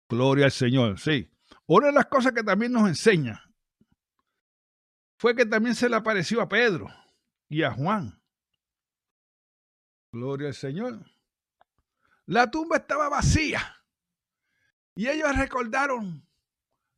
Gloria 0.09 0.45
al 0.45 0.51
Señor, 0.51 0.99
sí. 0.99 1.31
Una 1.67 1.87
de 1.87 1.93
las 1.93 2.07
cosas 2.07 2.33
que 2.33 2.43
también 2.43 2.71
nos 2.71 2.87
enseña 2.87 3.41
fue 5.17 5.35
que 5.35 5.45
también 5.45 5.75
se 5.75 5.87
le 5.87 5.95
apareció 5.95 6.41
a 6.41 6.49
Pedro 6.49 6.87
y 7.55 7.63
a 7.63 7.71
Juan. 7.71 8.21
Gloria 10.12 10.50
al 10.50 10.55
Señor. 10.55 11.05
La 12.25 12.51
tumba 12.51 12.75
estaba 12.75 13.07
vacía. 13.07 13.62
Y 14.93 15.07
ellos 15.07 15.33
recordaron 15.38 16.27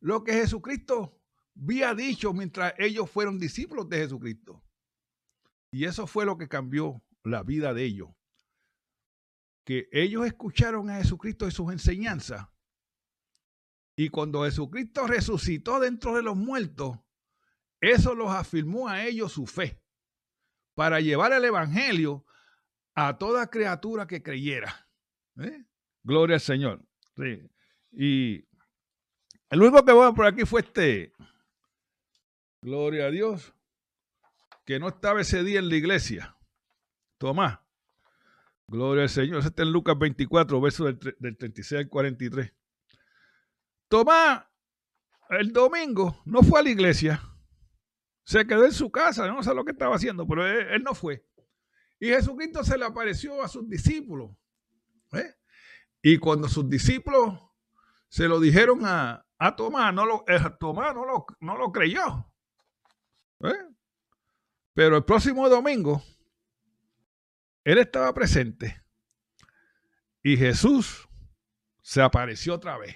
lo 0.00 0.24
que 0.24 0.32
Jesucristo 0.32 1.22
había 1.56 1.94
dicho 1.94 2.32
mientras 2.32 2.74
ellos 2.76 3.08
fueron 3.08 3.38
discípulos 3.38 3.88
de 3.88 3.98
Jesucristo. 3.98 4.60
Y 5.70 5.84
eso 5.84 6.08
fue 6.08 6.24
lo 6.24 6.36
que 6.36 6.48
cambió 6.48 7.04
la 7.22 7.44
vida 7.44 7.72
de 7.72 7.84
ellos. 7.84 8.08
Que 9.64 9.88
ellos 9.92 10.26
escucharon 10.26 10.90
a 10.90 10.96
Jesucristo 10.96 11.46
y 11.46 11.52
sus 11.52 11.70
enseñanzas. 11.70 12.48
Y 13.94 14.08
cuando 14.08 14.42
Jesucristo 14.42 15.06
resucitó 15.06 15.78
dentro 15.78 16.16
de 16.16 16.22
los 16.22 16.36
muertos, 16.36 16.98
eso 17.80 18.16
los 18.16 18.32
afirmó 18.32 18.88
a 18.88 19.04
ellos 19.04 19.30
su 19.30 19.46
fe 19.46 19.80
para 20.78 21.00
llevar 21.00 21.32
el 21.32 21.44
Evangelio 21.44 22.24
a 22.94 23.18
toda 23.18 23.50
criatura 23.50 24.06
que 24.06 24.22
creyera. 24.22 24.86
¿Eh? 25.40 25.64
Gloria 26.04 26.36
al 26.36 26.40
Señor. 26.40 26.86
Y 27.90 28.46
el 29.50 29.60
único 29.60 29.84
que 29.84 29.90
voy 29.90 30.14
por 30.14 30.26
aquí 30.26 30.44
fue 30.44 30.60
este, 30.60 31.12
gloria 32.62 33.06
a 33.06 33.10
Dios, 33.10 33.52
que 34.64 34.78
no 34.78 34.86
estaba 34.86 35.20
ese 35.20 35.42
día 35.42 35.58
en 35.58 35.68
la 35.68 35.74
iglesia. 35.74 36.36
Tomás. 37.18 37.58
Gloria 38.68 39.02
al 39.02 39.10
Señor. 39.10 39.40
Ese 39.40 39.48
está 39.48 39.64
en 39.64 39.72
Lucas 39.72 39.98
24, 39.98 40.60
verso 40.60 40.84
del, 40.84 41.00
36 41.00 41.80
al 41.80 41.88
43. 41.88 42.54
Tomás, 43.88 44.44
el 45.30 45.52
domingo, 45.52 46.22
no 46.24 46.44
fue 46.44 46.60
a 46.60 46.62
la 46.62 46.70
iglesia. 46.70 47.20
Se 48.28 48.46
quedó 48.46 48.66
en 48.66 48.72
su 48.72 48.90
casa, 48.90 49.26
no 49.26 49.42
sé 49.42 49.54
lo 49.54 49.64
que 49.64 49.72
estaba 49.72 49.96
haciendo, 49.96 50.28
pero 50.28 50.46
él, 50.46 50.82
no 50.82 50.94
fue. 50.94 51.26
Y 51.98 52.08
Jesucristo 52.08 52.62
se 52.62 52.76
le 52.76 52.84
apareció 52.84 53.42
a 53.42 53.48
sus 53.48 53.66
discípulos. 53.66 54.32
¿eh? 55.12 55.34
Y 56.02 56.18
cuando 56.18 56.46
sus 56.46 56.68
discípulos 56.68 57.40
se 58.10 58.28
lo 58.28 58.38
dijeron 58.38 58.82
a, 58.84 59.24
Tomás, 59.56 59.94
no 59.94 60.04
lo, 60.04 60.24
eh, 60.28 60.38
Tomás 60.60 60.94
no 60.94 61.06
lo, 61.06 61.24
no 61.40 61.56
lo 61.56 61.72
creyó. 61.72 62.30
¿Eh? 63.44 63.66
Pero 64.74 64.98
el 64.98 65.06
próximo 65.06 65.48
domingo, 65.48 66.02
él 67.64 67.78
estaba 67.78 68.12
presente 68.12 68.78
y 70.22 70.36
Jesús 70.36 71.08
se 71.80 72.02
apareció 72.02 72.56
otra 72.56 72.76
vez 72.76 72.94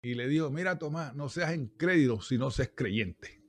y 0.00 0.14
le 0.14 0.26
dijo, 0.26 0.48
mira 0.48 0.78
Tomás, 0.78 1.14
no 1.14 1.28
seas 1.28 1.54
incrédulo 1.54 2.22
si 2.22 2.38
no 2.38 2.50
seas 2.50 2.70
creyente. 2.74 3.45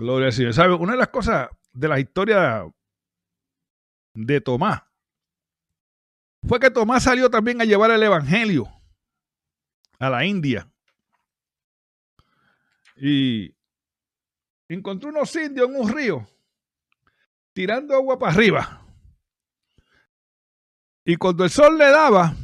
Gloria 0.00 0.28
al 0.28 0.32
Señor. 0.32 0.54
¿Sabe? 0.54 0.72
Una 0.74 0.92
de 0.92 0.98
las 0.98 1.08
cosas 1.08 1.50
de 1.74 1.86
la 1.86 2.00
historia 2.00 2.66
de 4.14 4.40
Tomás 4.40 4.82
fue 6.48 6.58
que 6.58 6.70
Tomás 6.70 7.02
salió 7.02 7.28
también 7.28 7.60
a 7.60 7.66
llevar 7.66 7.90
el 7.90 8.02
Evangelio 8.02 8.66
a 9.98 10.08
la 10.08 10.24
India. 10.24 10.66
Y 12.96 13.54
encontró 14.68 15.10
unos 15.10 15.36
indios 15.36 15.68
en 15.68 15.76
un 15.76 15.92
río 15.94 16.26
tirando 17.52 17.94
agua 17.94 18.18
para 18.18 18.32
arriba. 18.32 18.86
Y 21.04 21.16
cuando 21.16 21.44
el 21.44 21.50
sol 21.50 21.76
le 21.76 21.90
daba 21.90 22.34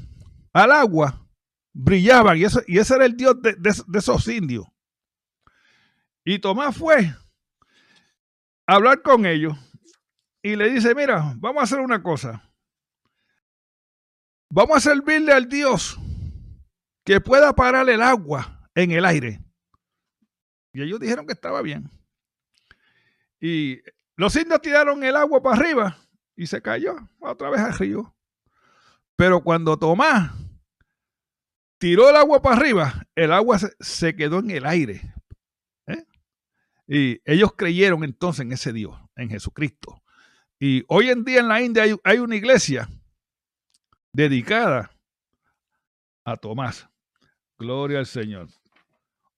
al 0.53 0.73
agua, 0.73 1.27
brillaban. 1.73 2.37
Y, 2.37 2.45
eso, 2.45 2.61
y 2.67 2.79
ese 2.79 2.97
era 2.97 3.07
el 3.07 3.17
Dios 3.17 3.41
de, 3.41 3.55
de 3.55 3.99
esos 3.99 4.29
indios. 4.29 4.67
Y 6.23 6.39
Tomás 6.39 6.77
fue 6.77 7.15
hablar 8.67 9.03
con 9.03 9.27
ellos 9.27 9.55
y 10.43 10.57
le 10.57 10.71
dice, 10.71 10.95
mira, 10.95 11.35
vamos 11.37 11.61
a 11.61 11.65
hacer 11.65 11.81
una 11.81 12.03
cosa. 12.03 12.43
Vamos 14.51 14.77
a 14.77 14.81
servirle 14.81 15.33
al 15.33 15.49
Dios 15.49 15.99
que 17.05 17.21
pueda 17.21 17.53
parar 17.55 17.89
el 17.89 18.03
agua 18.03 18.69
en 18.75 18.91
el 18.91 19.05
aire. 19.05 19.41
Y 20.73 20.83
ellos 20.83 21.01
dijeron 21.01 21.27
que 21.27 21.33
estaba 21.33 21.63
bien. 21.63 21.91
Y 23.41 23.81
los 24.17 24.35
indios 24.37 24.61
tiraron 24.61 25.03
el 25.05 25.17
agua 25.17 25.43
para 25.43 25.57
arriba 25.57 25.99
y 26.37 26.47
se 26.47 26.61
cayó 26.63 26.97
otra 27.21 27.51
vez 27.51 27.61
al 27.61 27.75
río. 27.75 28.15
Pero 29.17 29.43
cuando 29.43 29.79
Tomás 29.79 30.33
tiró 31.79 32.11
el 32.11 32.17
agua 32.17 32.43
para 32.43 32.57
arriba, 32.57 33.07
el 33.15 33.33
agua 33.33 33.59
se, 33.81 34.15
quedó 34.15 34.41
en 34.41 34.51
el 34.51 34.67
aire. 34.67 35.15
Y 36.87 37.21
ellos 37.25 37.55
creyeron 37.57 38.05
entonces 38.05 38.43
en 38.43 38.53
ese 38.53 38.73
Dios, 38.73 38.97
en 39.17 39.29
Jesucristo. 39.29 40.03
Y 40.59 40.85
hoy 40.89 41.11
en 41.11 41.25
día 41.25 41.41
en 41.41 41.49
la 41.49 41.61
India 41.61 41.83
hay, 41.83 41.97
hay 42.05 42.19
una 42.19 42.37
iglesia 42.37 42.89
dedicada 44.13 44.91
a 46.25 46.37
Tomás. 46.37 46.89
Gloria 47.59 47.99
al 47.99 48.07
Señor. 48.07 48.49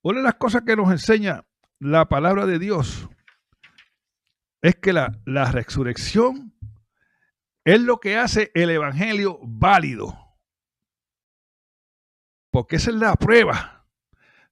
Una 0.02 0.18
de 0.18 0.24
las 0.24 0.34
cosas 0.34 0.62
que 0.62 0.76
nos 0.76 0.90
enseña 0.90 1.44
la 1.80 2.08
palabra 2.08 2.46
de 2.46 2.58
Dios 2.58 3.08
es 4.62 4.76
que 4.76 4.92
la, 4.92 5.18
la 5.24 5.50
resurrección 5.52 6.54
es 7.64 7.80
lo 7.80 8.00
que 8.00 8.16
hace 8.16 8.50
el 8.54 8.70
Evangelio 8.70 9.38
válido. 9.42 10.16
Porque 12.50 12.76
esa 12.76 12.90
es 12.90 12.96
la 12.96 13.14
prueba 13.14 13.86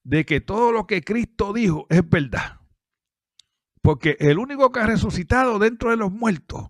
de 0.03 0.25
que 0.25 0.39
todo 0.39 0.71
lo 0.71 0.87
que 0.87 1.01
Cristo 1.01 1.51
dijo 1.51 1.87
es 1.89 2.07
verdad. 2.07 2.56
Porque 3.81 4.17
el 4.19 4.37
único 4.37 4.71
que 4.71 4.79
ha 4.79 4.87
resucitado 4.87 5.59
dentro 5.59 5.91
de 5.91 5.97
los 5.97 6.11
muertos 6.11 6.69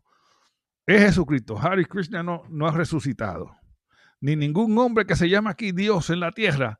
es 0.85 1.01
Jesucristo. 1.01 1.57
Harry 1.59 1.85
Krishna 1.85 2.23
no, 2.23 2.43
no 2.49 2.67
ha 2.67 2.71
resucitado. 2.71 3.55
Ni 4.21 4.35
ningún 4.35 4.77
hombre 4.77 5.05
que 5.05 5.15
se 5.15 5.29
llama 5.29 5.51
aquí 5.51 5.71
Dios 5.71 6.09
en 6.09 6.19
la 6.19 6.31
tierra 6.31 6.79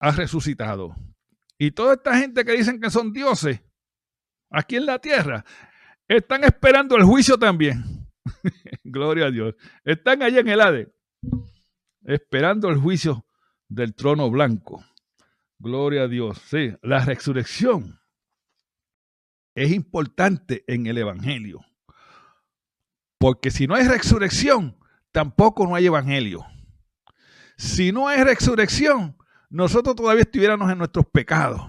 ha 0.00 0.10
resucitado. 0.10 0.94
Y 1.58 1.70
toda 1.70 1.94
esta 1.94 2.18
gente 2.18 2.44
que 2.44 2.52
dicen 2.52 2.80
que 2.80 2.90
son 2.90 3.12
dioses 3.12 3.60
aquí 4.50 4.76
en 4.76 4.86
la 4.86 4.98
tierra, 4.98 5.44
están 6.08 6.44
esperando 6.44 6.96
el 6.96 7.04
juicio 7.04 7.38
también. 7.38 8.08
Gloria 8.84 9.26
a 9.26 9.30
Dios. 9.30 9.54
Están 9.84 10.22
allá 10.22 10.40
en 10.40 10.48
el 10.48 10.60
Hades. 10.60 10.88
esperando 12.04 12.68
el 12.68 12.76
juicio 12.76 13.26
del 13.68 13.94
trono 13.94 14.30
blanco. 14.30 14.84
Gloria 15.58 16.02
a 16.02 16.08
Dios. 16.08 16.38
Sí, 16.46 16.74
la 16.82 17.04
resurrección 17.04 18.01
es 19.54 19.72
importante 19.72 20.64
en 20.66 20.86
el 20.86 20.98
Evangelio. 20.98 21.60
Porque 23.18 23.50
si 23.50 23.66
no 23.66 23.74
hay 23.74 23.86
resurrección, 23.86 24.76
tampoco 25.12 25.66
no 25.66 25.74
hay 25.74 25.86
Evangelio. 25.86 26.44
Si 27.56 27.92
no 27.92 28.08
hay 28.08 28.24
resurrección, 28.24 29.16
nosotros 29.50 29.94
todavía 29.94 30.22
estuviéramos 30.22 30.70
en 30.70 30.78
nuestros 30.78 31.06
pecados. 31.06 31.62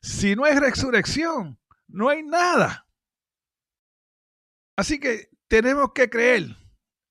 Si 0.00 0.36
no 0.36 0.44
hay 0.44 0.58
resurrección, 0.58 1.58
no 1.88 2.08
hay 2.08 2.22
nada. 2.22 2.86
Así 4.76 4.98
que 4.98 5.30
tenemos 5.48 5.92
que 5.94 6.08
creer 6.08 6.56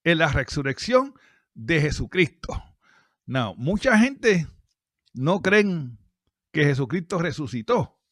en 0.04 0.17
la 0.17 0.28
resurrección 0.28 1.13
de 1.54 1.82
Jesucristo. 1.82 2.62
No, 3.26 3.56
mucha 3.56 3.98
gente 3.98 4.48
no 5.13 5.41
creen 5.41 5.98
que 6.52 6.65
Jesucristo 6.65 7.19
resucitó, 7.19 8.03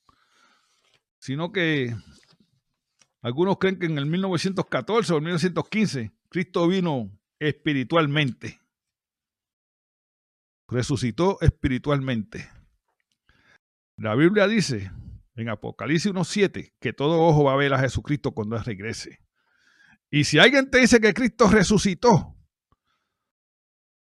sino 1.22 1.52
que 1.52 1.96
algunos 3.22 3.58
creen 3.60 3.78
que 3.78 3.86
en 3.86 4.00
el 4.00 4.08
1914 4.08 5.14
o 5.14 5.18
el 5.18 5.22
1915 5.22 6.12
Cristo 6.30 6.68
vino 6.68 7.12
espiritualmente. 7.40 8.60
Resucitó 10.68 11.38
espiritualmente. 11.42 12.50
La 13.98 14.16
Biblia 14.16 14.48
dice 14.48 14.92
en 15.36 15.50
Apocalipsis 15.50 16.12
1.7 16.12 16.74
que 16.80 16.92
todo 16.92 17.22
ojo 17.22 17.44
va 17.44 17.54
a 17.54 17.58
ver 17.58 17.74
a 17.74 17.80
Jesucristo 17.80 18.32
cuando 18.32 18.56
Él 18.56 18.66
regrese. 18.66 19.20
Y 20.10 20.24
si 20.24 20.40
alguien 20.40 20.72
te 20.72 20.80
dice 20.80 21.00
que 21.00 21.14
Cristo 21.14 21.48
resucitó 21.48 22.36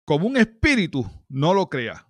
como 0.03 0.27
un 0.27 0.35
espíritu, 0.35 1.09
no 1.29 1.53
lo 1.53 1.69
crea. 1.69 2.07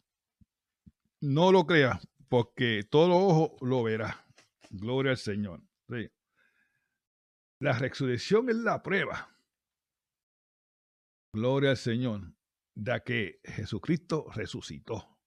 No 1.22 1.52
lo 1.52 1.65
crea, 1.65 2.02
porque 2.28 2.84
todo 2.89 3.15
ojo 3.15 3.56
lo 3.62 3.84
verá. 3.84 4.25
Gloria 4.78 5.12
al 5.12 5.18
Señor. 5.18 5.62
La 7.60 7.80
resurrección 7.80 8.50
es 8.50 8.58
la 8.58 8.84
prueba. 8.84 9.34
Gloria 11.34 11.72
al 11.72 11.78
Señor. 11.78 12.34
De 12.74 13.02
que 13.06 13.40
Jesucristo 13.44 14.26
resucitó. 14.34 15.18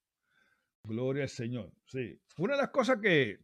Gloria 0.85 1.23
al 1.23 1.29
Señor. 1.31 1.73
Sí. 1.87 2.21
Una 2.37 2.55
de 2.55 2.63
las 2.63 2.71
cosas 2.71 2.99
que 3.01 3.43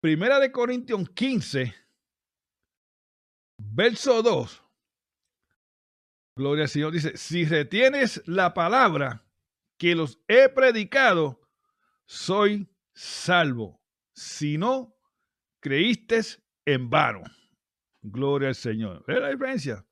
Primera 0.00 0.38
de 0.38 0.52
Corintios 0.52 1.08
15, 1.10 1.74
verso 3.56 4.22
2. 4.22 4.62
Gloria 6.36 6.64
al 6.64 6.68
Señor. 6.68 6.92
Dice, 6.92 7.16
si 7.16 7.46
retienes 7.46 8.22
la 8.26 8.52
palabra 8.52 9.26
que 9.78 9.94
los 9.94 10.20
he 10.28 10.50
predicado, 10.50 11.40
soy 12.04 12.68
salvo. 12.92 13.80
Si 14.16 14.56
no, 14.56 14.96
creíste 15.60 16.20
en 16.64 16.88
vano. 16.88 17.22
Gloria 18.02 18.48
al 18.48 18.54
Señor. 18.54 19.04
¿Ves 19.06 19.20
la 19.20 19.28
diferencia? 19.28 19.86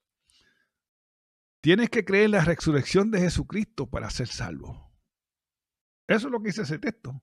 Tienes 1.62 1.90
que 1.90 2.04
creer 2.04 2.26
en 2.26 2.30
la 2.32 2.44
resurrección 2.44 3.10
de 3.10 3.20
Jesucristo 3.20 3.88
para 3.88 4.10
ser 4.10 4.28
salvo. 4.28 4.92
Eso 6.08 6.26
es 6.28 6.32
lo 6.32 6.40
que 6.40 6.48
dice 6.48 6.62
ese 6.62 6.78
texto. 6.78 7.22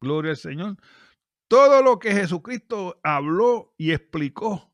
Gloria 0.00 0.32
al 0.32 0.36
Señor. 0.36 0.76
Todo 1.48 1.82
lo 1.82 1.98
que 1.98 2.12
Jesucristo 2.12 3.00
habló 3.02 3.74
y 3.76 3.92
explicó 3.92 4.72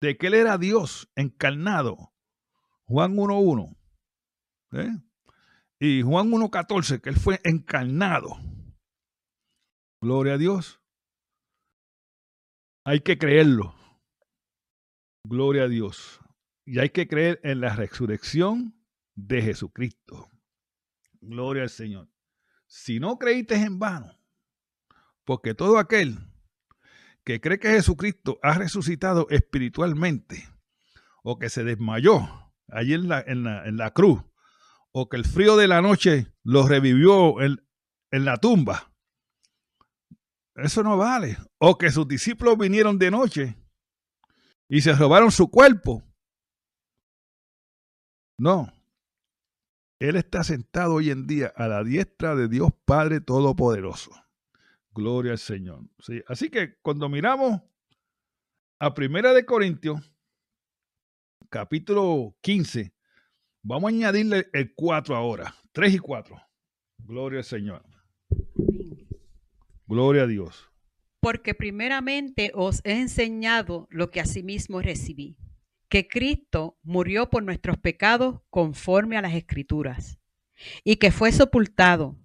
de 0.00 0.16
que 0.16 0.26
Él 0.26 0.34
era 0.34 0.58
Dios 0.58 1.10
encarnado. 1.14 2.12
Juan 2.86 3.16
1.1. 3.16 3.76
¿eh? 4.72 4.90
Y 5.78 6.02
Juan 6.02 6.30
1.14, 6.30 7.00
que 7.00 7.10
Él 7.10 7.16
fue 7.16 7.40
encarnado. 7.44 8.36
Gloria 10.02 10.34
a 10.34 10.38
Dios. 10.38 10.80
Hay 12.84 13.00
que 13.02 13.18
creerlo. 13.18 13.72
Gloria 15.24 15.62
a 15.62 15.68
Dios. 15.68 16.18
Y 16.66 16.80
hay 16.80 16.90
que 16.90 17.06
creer 17.06 17.38
en 17.44 17.60
la 17.60 17.76
resurrección 17.76 18.74
de 19.14 19.42
Jesucristo. 19.42 20.28
Gloria 21.20 21.62
al 21.62 21.70
Señor. 21.70 22.10
Si 22.66 22.98
no 22.98 23.16
creíste 23.16 23.54
en 23.54 23.78
vano, 23.78 24.18
porque 25.24 25.54
todo 25.54 25.78
aquel 25.78 26.18
que 27.24 27.40
cree 27.40 27.60
que 27.60 27.70
Jesucristo 27.70 28.40
ha 28.42 28.54
resucitado 28.54 29.28
espiritualmente, 29.30 30.48
o 31.22 31.38
que 31.38 31.48
se 31.48 31.62
desmayó 31.62 32.52
allí 32.66 32.94
en 32.94 33.08
la, 33.08 33.20
en 33.20 33.76
la, 33.76 33.90
cruz, 33.92 34.20
o 34.90 35.08
que 35.08 35.16
el 35.16 35.24
frío 35.24 35.56
de 35.56 35.68
la 35.68 35.80
noche 35.80 36.26
lo 36.42 36.66
revivió 36.66 37.40
en, 37.40 37.64
en 38.10 38.24
la 38.24 38.38
tumba, 38.38 38.91
eso 40.56 40.82
no 40.82 40.96
vale. 40.96 41.36
O 41.58 41.78
que 41.78 41.90
sus 41.90 42.06
discípulos 42.06 42.58
vinieron 42.58 42.98
de 42.98 43.10
noche 43.10 43.56
y 44.68 44.80
se 44.80 44.92
robaron 44.94 45.30
su 45.30 45.50
cuerpo. 45.50 46.02
No. 48.38 48.72
Él 49.98 50.16
está 50.16 50.42
sentado 50.42 50.94
hoy 50.94 51.10
en 51.10 51.26
día 51.26 51.52
a 51.54 51.68
la 51.68 51.84
diestra 51.84 52.34
de 52.34 52.48
Dios 52.48 52.70
Padre 52.84 53.20
Todopoderoso. 53.20 54.10
Gloria 54.90 55.32
al 55.32 55.38
Señor. 55.38 55.84
Sí, 56.00 56.22
así 56.26 56.50
que 56.50 56.76
cuando 56.82 57.08
miramos 57.08 57.60
a 58.78 58.94
Primera 58.94 59.32
de 59.32 59.46
Corintios, 59.46 60.12
capítulo 61.48 62.36
15, 62.40 62.92
vamos 63.62 63.84
a 63.92 63.94
añadirle 63.94 64.50
el 64.52 64.74
4 64.74 65.14
ahora, 65.14 65.54
3 65.72 65.94
y 65.94 65.98
4. 65.98 66.36
Gloria 66.98 67.38
al 67.38 67.44
Señor. 67.44 67.84
Gloria 69.92 70.22
a 70.22 70.26
Dios. 70.26 70.70
Porque 71.20 71.54
primeramente 71.54 72.50
os 72.54 72.80
he 72.82 72.98
enseñado 72.98 73.88
lo 73.90 74.10
que 74.10 74.20
asimismo 74.20 74.80
recibí, 74.80 75.36
que 75.90 76.08
Cristo 76.08 76.78
murió 76.82 77.28
por 77.28 77.42
nuestros 77.42 77.76
pecados 77.76 78.40
conforme 78.48 79.18
a 79.18 79.20
las 79.20 79.34
escrituras, 79.34 80.18
y 80.82 80.96
que 80.96 81.12
fue 81.12 81.30
sepultado 81.30 82.16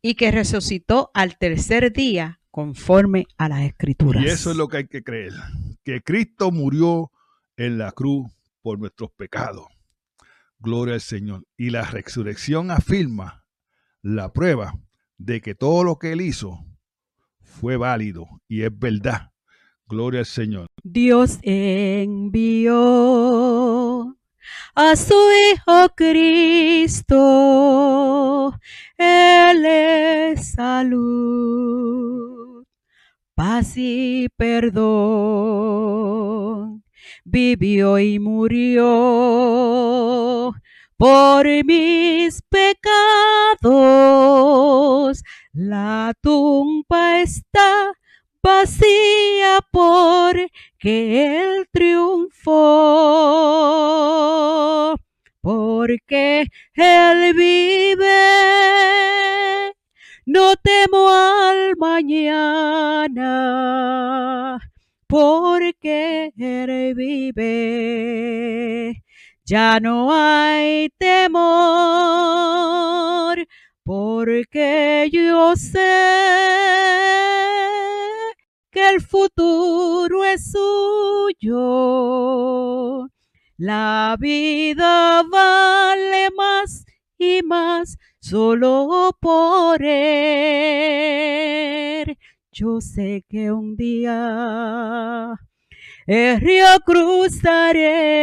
y 0.00 0.14
que 0.14 0.30
resucitó 0.30 1.10
al 1.14 1.36
tercer 1.36 1.92
día 1.92 2.40
conforme 2.52 3.26
a 3.38 3.48
las 3.48 3.62
escrituras. 3.62 4.22
Y 4.22 4.28
eso 4.28 4.52
es 4.52 4.56
lo 4.56 4.68
que 4.68 4.76
hay 4.76 4.86
que 4.86 5.02
creer, 5.02 5.32
que 5.82 6.02
Cristo 6.02 6.52
murió 6.52 7.10
en 7.56 7.76
la 7.76 7.90
cruz 7.90 8.30
por 8.62 8.78
nuestros 8.78 9.10
pecados. 9.10 9.66
Gloria 10.60 10.94
al 10.94 11.00
Señor. 11.00 11.44
Y 11.56 11.70
la 11.70 11.82
resurrección 11.82 12.70
afirma 12.70 13.44
la 14.00 14.32
prueba 14.32 14.78
de 15.18 15.40
que 15.40 15.56
todo 15.56 15.82
lo 15.82 15.98
que 15.98 16.12
él 16.12 16.20
hizo 16.20 16.64
fue 17.60 17.76
válido 17.76 18.26
y 18.48 18.62
es 18.62 18.78
verdad. 18.78 19.32
Gloria 19.88 20.20
al 20.20 20.26
Señor. 20.26 20.68
Dios 20.82 21.38
envió 21.42 22.74
a 24.74 24.96
su 24.96 25.14
Hijo 25.14 25.88
Cristo. 25.96 27.16
Él 28.98 29.64
es 29.64 30.52
salud, 30.52 32.64
paz 33.34 33.72
y 33.76 34.28
perdón. 34.36 34.76
Vivió 37.24 37.98
y 37.98 38.18
murió 38.18 38.84
por 40.96 41.46
mis 41.64 42.42
pecados. 42.42 42.82
La 45.58 46.12
tumba 46.20 47.22
está 47.22 47.94
vacía 48.42 49.60
porque 49.72 50.50
Él 50.92 51.66
triunfó, 51.72 52.52
porque 55.40 56.46
Él 56.74 57.32
vive. 57.34 58.04
No 60.26 60.56
temo 60.56 61.08
al 61.08 61.74
mañana, 61.78 63.16
porque 65.06 66.34
Él 66.36 66.94
vive. 66.94 67.96
Ya 69.46 69.80
no 69.80 70.12
hay 70.12 70.90
temor, 70.98 71.46
porque 73.86 75.08
yo 75.12 75.54
sé 75.54 75.78
que 78.72 78.88
el 78.90 79.00
futuro 79.00 80.24
es 80.24 80.50
suyo. 80.50 81.46
La 83.56 84.16
vida 84.18 85.22
vale 85.22 86.30
más 86.36 86.84
y 87.16 87.42
más 87.44 87.96
solo 88.18 89.16
por 89.20 89.80
él. 89.84 90.98
Yo 92.50 92.80
sé 92.80 93.24
que 93.28 93.52
un 93.52 93.76
día 93.76 95.38
el 96.08 96.40
río 96.40 96.66
cruzaré 96.84 98.16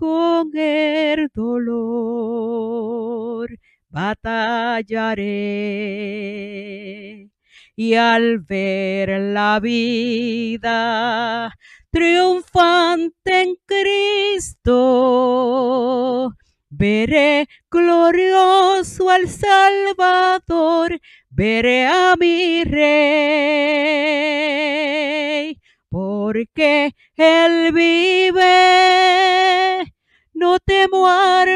con 0.00 0.50
el 0.56 1.28
dolor 1.34 2.40
batallaré. 3.90 5.20
Y 7.76 7.94
al 7.94 8.38
ver 8.38 9.20
la 9.20 9.60
vida 9.60 11.52
triunfante 11.90 13.42
en 13.42 13.56
Cristo, 13.66 14.72
veré 16.70 17.46
glorioso 17.70 19.10
al 19.10 19.28
Salvador, 19.28 20.98
veré 21.28 21.86
a 21.86 22.14
mi 22.18 22.64
Rey 22.64 24.00
porque 25.90 26.94
Él 27.16 27.72
vive. 27.72 28.40
No 30.40 30.58
temo 30.58 31.06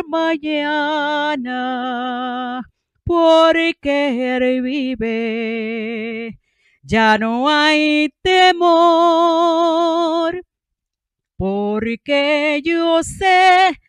mañana, 0.07 1.51
porque 3.03 4.37
Él 4.37 4.61
vive. 4.61 6.39
Ya 6.83 7.17
no 7.17 7.49
hay 7.49 8.13
temor, 8.21 9.25
porque 11.39 12.61
yo 12.63 13.03
sé 13.03 13.81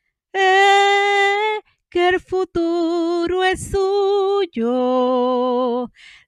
que 1.89 2.07
el 2.07 2.21
futuro 2.21 3.43
es 3.43 3.71
suyo. 3.71 4.71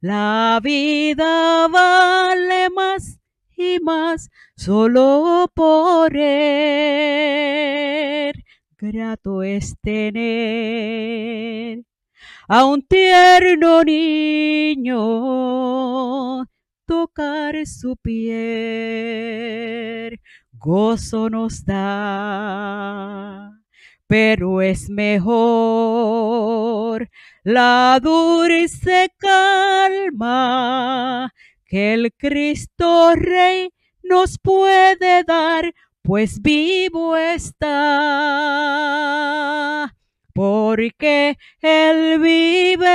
La 0.02 0.60
vida 0.62 1.70
vale 1.70 2.70
más 2.70 3.18
y 3.56 3.80
más 3.80 4.30
solo 4.58 5.50
por 5.56 6.16
él. 6.16 7.68
Grato 8.80 9.42
es 9.42 9.76
tener 9.82 10.24
a 12.48 12.64
un 12.66 12.84
tierno 12.84 13.84
niño, 13.84 14.96
tocar 16.86 17.66
su 17.66 17.96
piel, 17.98 18.22
gozo 20.52 21.28
nos 21.28 21.66
da, 21.66 23.52
pero 24.06 24.62
es 24.62 24.92
mejor 24.92 25.90
la 27.44 28.00
dulce 28.00 29.12
calma 29.18 30.24
que 31.66 31.96
el 31.96 32.14
Cristo 32.16 33.16
Rey 33.16 33.74
nos 34.04 34.38
puede 34.38 35.24
dar, 35.24 35.74
pues 36.08 36.42
vivo 36.42 37.18
está, 37.18 37.68
porque 40.34 41.38
Él 41.62 42.20
vive. 42.22 42.88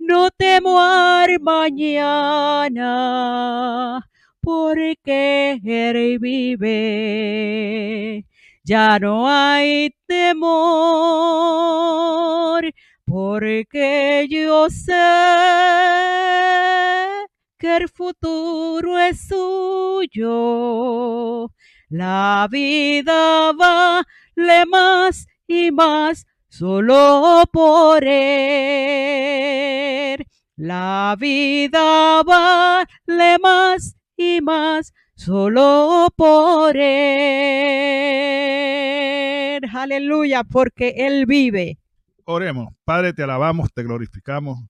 No 0.00 0.28
temo 0.36 0.80
al 0.80 1.38
mañana, 1.40 2.84
porque 4.40 5.60
Él 5.62 6.18
vive. 6.18 6.66
Ya 8.64 8.98
no 8.98 9.28
hay 9.30 9.94
temor, 10.08 10.64
porque 13.04 14.26
yo 14.28 14.68
sé 14.68 14.94
que 17.58 17.76
el 17.76 17.88
futuro 17.88 18.98
es 18.98 19.28
suyo. 19.28 20.30
La 21.88 22.48
vida 22.50 23.52
vale 23.52 24.66
más 24.66 25.26
y 25.46 25.70
más 25.70 26.26
solo 26.48 27.44
por 27.52 28.04
él. 28.04 29.36
La 30.56 31.16
vida 31.18 32.22
vale 32.22 33.38
más 33.40 33.96
y 34.16 34.40
más 34.40 34.92
solo 35.14 36.08
por 36.16 36.76
él. 36.76 36.86
Aleluya, 39.74 40.44
porque 40.44 40.94
él 40.96 41.26
vive. 41.26 41.78
Oremos. 42.24 42.68
Padre, 42.84 43.12
te 43.12 43.22
alabamos, 43.22 43.72
te 43.72 43.82
glorificamos 43.82 44.60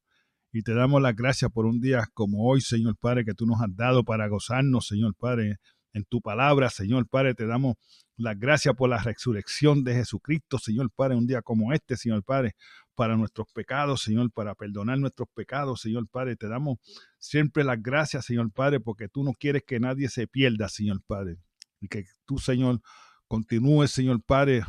y 0.57 0.62
te 0.62 0.73
damos 0.73 1.03
las 1.03 1.14
gracias 1.14 1.51
por 1.53 1.66
un 1.66 1.81
día 1.81 2.09
como 2.14 2.49
hoy, 2.49 2.62
Señor 2.62 2.97
Padre, 2.97 3.27
que 3.27 3.35
tú 3.35 3.45
nos 3.45 3.61
has 3.61 3.77
dado 3.77 4.05
para 4.05 4.27
gozarnos, 4.27 4.87
Señor 4.87 5.14
Padre, 5.14 5.57
en 5.92 6.07
tu 6.07 6.23
palabra, 6.23 6.71
Señor 6.71 7.07
Padre. 7.07 7.35
Te 7.35 7.47
damos 7.47 7.75
las 8.16 8.38
gracias 8.38 8.75
por 8.75 8.88
la 8.88 8.97
resurrección 8.97 9.85
de 9.85 9.92
Jesucristo, 9.92 10.59
Señor 10.59 10.90
Padre, 10.90 11.14
un 11.14 11.27
día 11.27 11.42
como 11.42 11.75
este, 11.75 11.99
Señor 11.99 12.25
Padre, 12.25 12.57
para 12.95 13.19
nuestros 13.19 13.49
pecados, 13.53 14.01
Señor, 14.01 14.33
para 14.33 14.55
perdonar 14.55 14.99
nuestros 14.99 15.29
pecados, 15.35 15.83
Señor 15.83 16.09
Padre. 16.09 16.37
Te 16.37 16.49
damos 16.49 16.79
siempre 17.19 17.62
las 17.62 17.83
gracias, 17.83 18.25
Señor 18.25 18.51
Padre, 18.51 18.81
porque 18.81 19.11
tú 19.11 19.25
no 19.25 19.35
quieres 19.35 19.62
que 19.62 19.79
nadie 19.79 20.09
se 20.09 20.27
pierda, 20.27 20.71
Señor 20.71 21.03
Padre. 21.07 21.37
Y 21.83 21.88
que 21.88 22.07
tú, 22.25 22.38
Señor, 22.38 22.81
continúes, 23.29 23.90
Señor 23.90 24.23
Padre, 24.23 24.62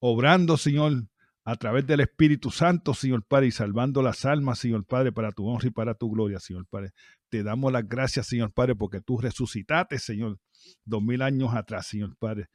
obrando, 0.00 0.56
Señor, 0.56 1.04
a 1.44 1.56
través 1.56 1.86
del 1.86 2.00
Espíritu 2.00 2.50
Santo, 2.50 2.94
Señor 2.94 3.22
Padre, 3.24 3.48
y 3.48 3.50
salvando 3.50 4.02
las 4.02 4.24
almas, 4.24 4.58
Señor 4.58 4.86
Padre, 4.86 5.12
para 5.12 5.30
tu 5.30 5.46
honra 5.46 5.68
y 5.68 5.70
para 5.70 5.94
tu 5.94 6.10
gloria, 6.10 6.40
Señor 6.40 6.66
Padre. 6.66 6.92
Te 7.28 7.42
damos 7.42 7.70
las 7.70 7.86
gracias, 7.86 8.26
Señor 8.26 8.52
Padre, 8.52 8.74
porque 8.74 9.02
tú 9.02 9.18
resucitaste, 9.18 9.98
Señor, 9.98 10.38
dos 10.84 11.02
mil 11.02 11.20
años 11.20 11.54
atrás, 11.54 11.86
Señor 11.86 12.16
Padre. 12.16 12.48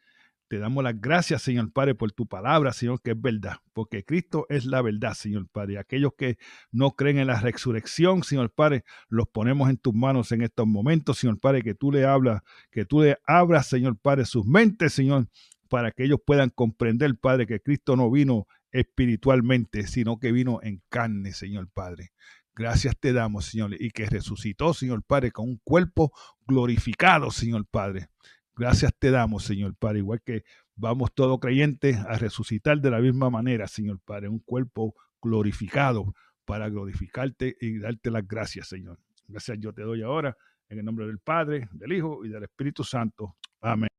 Te 0.47 0.57
damos 0.57 0.83
las 0.83 0.99
gracias, 0.99 1.43
Señor 1.43 1.71
Padre, 1.71 1.93
por 1.93 2.11
tu 2.11 2.25
palabra, 2.25 2.73
Señor, 2.73 2.99
que 3.03 3.11
es 3.11 3.21
verdad, 3.21 3.57
porque 3.73 4.03
Cristo 4.03 4.47
es 4.49 4.65
la 4.65 4.81
verdad, 4.81 5.13
Señor 5.13 5.47
Padre. 5.47 5.77
Aquellos 5.77 6.13
que 6.17 6.39
no 6.71 6.95
creen 6.95 7.19
en 7.19 7.27
la 7.27 7.39
resurrección, 7.39 8.23
Señor 8.23 8.49
Padre, 8.49 8.83
los 9.09 9.27
ponemos 9.27 9.69
en 9.69 9.77
tus 9.77 9.93
manos 9.93 10.31
en 10.31 10.41
estos 10.41 10.65
momentos, 10.65 11.19
Señor 11.19 11.39
Padre, 11.39 11.61
que 11.61 11.75
tú 11.75 11.91
le 11.91 12.03
hablas, 12.03 12.41
que 12.71 12.83
tú 12.85 13.01
le 13.01 13.19
abras, 13.27 13.67
Señor 13.67 13.99
Padre, 13.99 14.25
sus 14.25 14.47
mentes, 14.47 14.93
Señor, 14.93 15.27
para 15.69 15.91
que 15.91 16.05
ellos 16.05 16.19
puedan 16.25 16.49
comprender, 16.49 17.15
Padre, 17.19 17.45
que 17.45 17.61
Cristo 17.61 17.95
no 17.95 18.09
vino 18.09 18.47
espiritualmente, 18.71 19.87
sino 19.87 20.19
que 20.19 20.31
vino 20.31 20.59
en 20.63 20.81
carne, 20.89 21.33
Señor 21.33 21.69
Padre. 21.69 22.11
Gracias 22.55 22.97
te 22.99 23.13
damos, 23.13 23.45
Señor, 23.45 23.75
y 23.79 23.91
que 23.91 24.05
resucitó, 24.05 24.73
Señor 24.73 25.03
Padre, 25.03 25.31
con 25.31 25.47
un 25.47 25.61
cuerpo 25.63 26.11
glorificado, 26.45 27.31
Señor 27.31 27.65
Padre. 27.65 28.09
Gracias 28.55 28.93
te 28.99 29.11
damos, 29.11 29.45
Señor 29.45 29.75
Padre, 29.75 29.99
igual 29.99 30.21
que 30.21 30.43
vamos 30.75 31.13
todos 31.13 31.39
creyentes 31.39 31.97
a 31.97 32.17
resucitar 32.17 32.81
de 32.81 32.91
la 32.91 32.99
misma 32.99 33.29
manera, 33.29 33.67
Señor 33.67 34.01
Padre, 34.03 34.27
un 34.27 34.39
cuerpo 34.39 34.93
glorificado 35.21 36.13
para 36.45 36.67
glorificarte 36.67 37.55
y 37.61 37.79
darte 37.79 38.11
las 38.11 38.27
gracias, 38.27 38.67
Señor. 38.67 38.99
Gracias 39.27 39.57
yo 39.59 39.71
te 39.73 39.83
doy 39.83 40.01
ahora 40.01 40.35
en 40.67 40.79
el 40.79 40.85
nombre 40.85 41.05
del 41.05 41.19
Padre, 41.19 41.69
del 41.71 41.93
Hijo 41.93 42.25
y 42.25 42.29
del 42.29 42.43
Espíritu 42.43 42.83
Santo. 42.83 43.35
Amén. 43.61 43.98